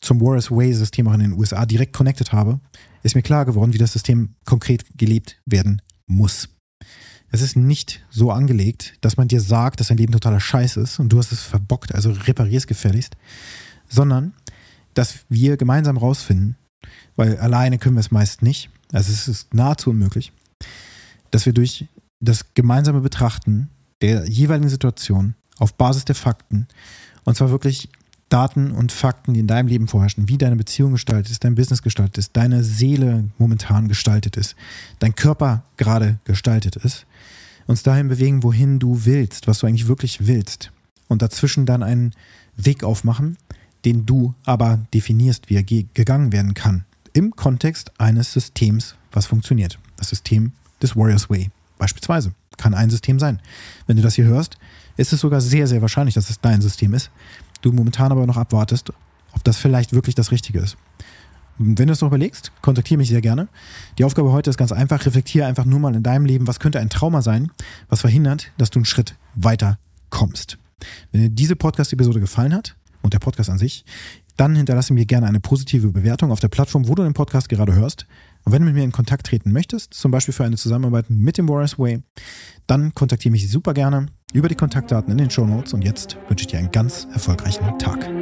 zum 0.00 0.20
Warriors 0.20 0.50
Way 0.50 0.72
System 0.72 1.08
auch 1.08 1.14
in 1.14 1.20
den 1.20 1.32
USA 1.32 1.66
direkt 1.66 1.92
connected 1.92 2.32
habe, 2.32 2.60
ist 3.02 3.14
mir 3.14 3.22
klar 3.22 3.44
geworden, 3.44 3.72
wie 3.72 3.78
das 3.78 3.92
System 3.92 4.34
konkret 4.44 4.84
gelebt 4.96 5.40
werden 5.46 5.82
muss. 6.06 6.48
Es 7.30 7.42
ist 7.42 7.56
nicht 7.56 8.04
so 8.10 8.30
angelegt, 8.30 8.94
dass 9.00 9.16
man 9.16 9.28
dir 9.28 9.40
sagt, 9.40 9.80
dass 9.80 9.88
dein 9.88 9.98
Leben 9.98 10.12
totaler 10.12 10.40
Scheiß 10.40 10.76
ist 10.76 10.98
und 10.98 11.10
du 11.10 11.18
hast 11.18 11.32
es 11.32 11.42
verbockt, 11.42 11.94
also 11.94 12.10
reparierst 12.10 12.66
gefälligst, 12.66 13.16
sondern 13.88 14.34
dass 14.94 15.20
wir 15.28 15.56
gemeinsam 15.56 15.96
rausfinden, 15.96 16.56
weil 17.16 17.38
alleine 17.38 17.78
können 17.78 17.96
wir 17.96 18.00
es 18.00 18.10
meist 18.10 18.42
nicht, 18.42 18.70
also 18.92 19.12
es 19.12 19.28
ist 19.28 19.54
nahezu 19.54 19.90
unmöglich, 19.90 20.32
dass 21.30 21.46
wir 21.46 21.52
durch 21.52 21.86
das 22.20 22.54
gemeinsame 22.54 23.00
Betrachten 23.00 23.70
der 24.02 24.28
jeweiligen 24.28 24.68
Situation 24.68 25.34
auf 25.58 25.74
Basis 25.74 26.04
der 26.04 26.16
Fakten, 26.16 26.66
und 27.24 27.36
zwar 27.36 27.50
wirklich 27.50 27.90
Daten 28.30 28.70
und 28.70 28.92
Fakten, 28.92 29.34
die 29.34 29.40
in 29.40 29.46
deinem 29.46 29.66
Leben 29.66 29.88
vorherrschen, 29.88 30.28
wie 30.28 30.38
deine 30.38 30.56
Beziehung 30.56 30.92
gestaltet 30.92 31.30
ist, 31.30 31.44
dein 31.44 31.56
Business 31.56 31.82
gestaltet 31.82 32.16
ist, 32.16 32.36
deine 32.36 32.64
Seele 32.64 33.28
momentan 33.38 33.88
gestaltet 33.88 34.36
ist, 34.36 34.56
dein 35.00 35.14
Körper 35.14 35.64
gerade 35.76 36.18
gestaltet 36.24 36.76
ist, 36.76 37.06
uns 37.66 37.82
dahin 37.82 38.08
bewegen, 38.08 38.42
wohin 38.42 38.78
du 38.78 39.04
willst, 39.04 39.46
was 39.46 39.58
du 39.58 39.66
eigentlich 39.66 39.88
wirklich 39.88 40.26
willst. 40.26 40.72
Und 41.08 41.22
dazwischen 41.22 41.66
dann 41.66 41.82
einen 41.82 42.14
Weg 42.56 42.84
aufmachen, 42.84 43.36
den 43.84 44.06
du 44.06 44.34
aber 44.44 44.78
definierst, 44.94 45.50
wie 45.50 45.56
er 45.56 45.64
gegangen 45.64 46.32
werden 46.32 46.54
kann. 46.54 46.84
Im 47.12 47.34
Kontext 47.34 47.90
eines 47.98 48.32
Systems, 48.32 48.94
was 49.10 49.26
funktioniert. 49.26 49.78
Das 49.96 50.10
System 50.10 50.52
des 50.80 50.94
Warriors 50.94 51.28
Way 51.28 51.50
beispielsweise. 51.78 52.32
Kann 52.56 52.74
ein 52.74 52.90
System 52.90 53.18
sein. 53.18 53.40
Wenn 53.86 53.96
du 53.96 54.02
das 54.02 54.14
hier 54.14 54.26
hörst, 54.26 54.58
ist 54.96 55.12
es 55.12 55.20
sogar 55.20 55.40
sehr, 55.40 55.66
sehr 55.66 55.82
wahrscheinlich, 55.82 56.14
dass 56.14 56.30
es 56.30 56.40
dein 56.40 56.60
System 56.60 56.94
ist. 56.94 57.10
Du 57.60 57.72
momentan 57.72 58.12
aber 58.12 58.26
noch 58.26 58.36
abwartest, 58.36 58.92
ob 59.32 59.44
das 59.44 59.58
vielleicht 59.58 59.92
wirklich 59.92 60.14
das 60.14 60.30
Richtige 60.30 60.60
ist. 60.60 60.76
Wenn 61.58 61.88
du 61.88 61.92
es 61.92 62.00
noch 62.00 62.08
überlegst, 62.08 62.52
kontaktiere 62.62 62.96
mich 62.96 63.10
sehr 63.10 63.20
gerne. 63.20 63.48
Die 63.98 64.04
Aufgabe 64.04 64.32
heute 64.32 64.48
ist 64.48 64.56
ganz 64.56 64.72
einfach. 64.72 65.04
Reflektiere 65.04 65.46
einfach 65.46 65.66
nur 65.66 65.78
mal 65.78 65.94
in 65.94 66.02
deinem 66.02 66.24
Leben, 66.24 66.46
was 66.46 66.58
könnte 66.58 66.80
ein 66.80 66.88
Trauma 66.88 67.20
sein, 67.20 67.50
was 67.90 68.00
verhindert, 68.00 68.50
dass 68.56 68.70
du 68.70 68.78
einen 68.78 68.86
Schritt 68.86 69.14
weiter 69.34 69.78
kommst. 70.08 70.56
Wenn 71.12 71.20
dir 71.20 71.28
diese 71.28 71.56
Podcast-Episode 71.56 72.18
gefallen 72.18 72.54
hat 72.54 72.76
und 73.02 73.12
der 73.12 73.18
Podcast 73.18 73.50
an 73.50 73.58
sich, 73.58 73.84
dann 74.38 74.56
hinterlasse 74.56 74.94
mir 74.94 75.04
gerne 75.04 75.26
eine 75.26 75.40
positive 75.40 75.92
Bewertung 75.92 76.32
auf 76.32 76.40
der 76.40 76.48
Plattform, 76.48 76.88
wo 76.88 76.94
du 76.94 77.02
den 77.02 77.12
Podcast 77.12 77.50
gerade 77.50 77.74
hörst. 77.74 78.06
Und 78.44 78.52
wenn 78.52 78.62
du 78.62 78.66
mit 78.66 78.74
mir 78.74 78.84
in 78.84 78.92
Kontakt 78.92 79.26
treten 79.26 79.52
möchtest, 79.52 79.94
zum 79.94 80.10
Beispiel 80.10 80.34
für 80.34 80.44
eine 80.44 80.56
Zusammenarbeit 80.56 81.06
mit 81.08 81.38
dem 81.38 81.48
Warriors 81.48 81.78
Way, 81.78 82.02
dann 82.66 82.94
kontaktiere 82.94 83.32
mich 83.32 83.50
super 83.50 83.74
gerne 83.74 84.06
über 84.32 84.48
die 84.48 84.54
Kontaktdaten 84.54 85.10
in 85.10 85.18
den 85.18 85.30
Show 85.30 85.46
Notes. 85.46 85.72
Und 85.72 85.82
jetzt 85.82 86.16
wünsche 86.28 86.42
ich 86.42 86.48
dir 86.48 86.58
einen 86.58 86.72
ganz 86.72 87.06
erfolgreichen 87.12 87.78
Tag. 87.78 88.19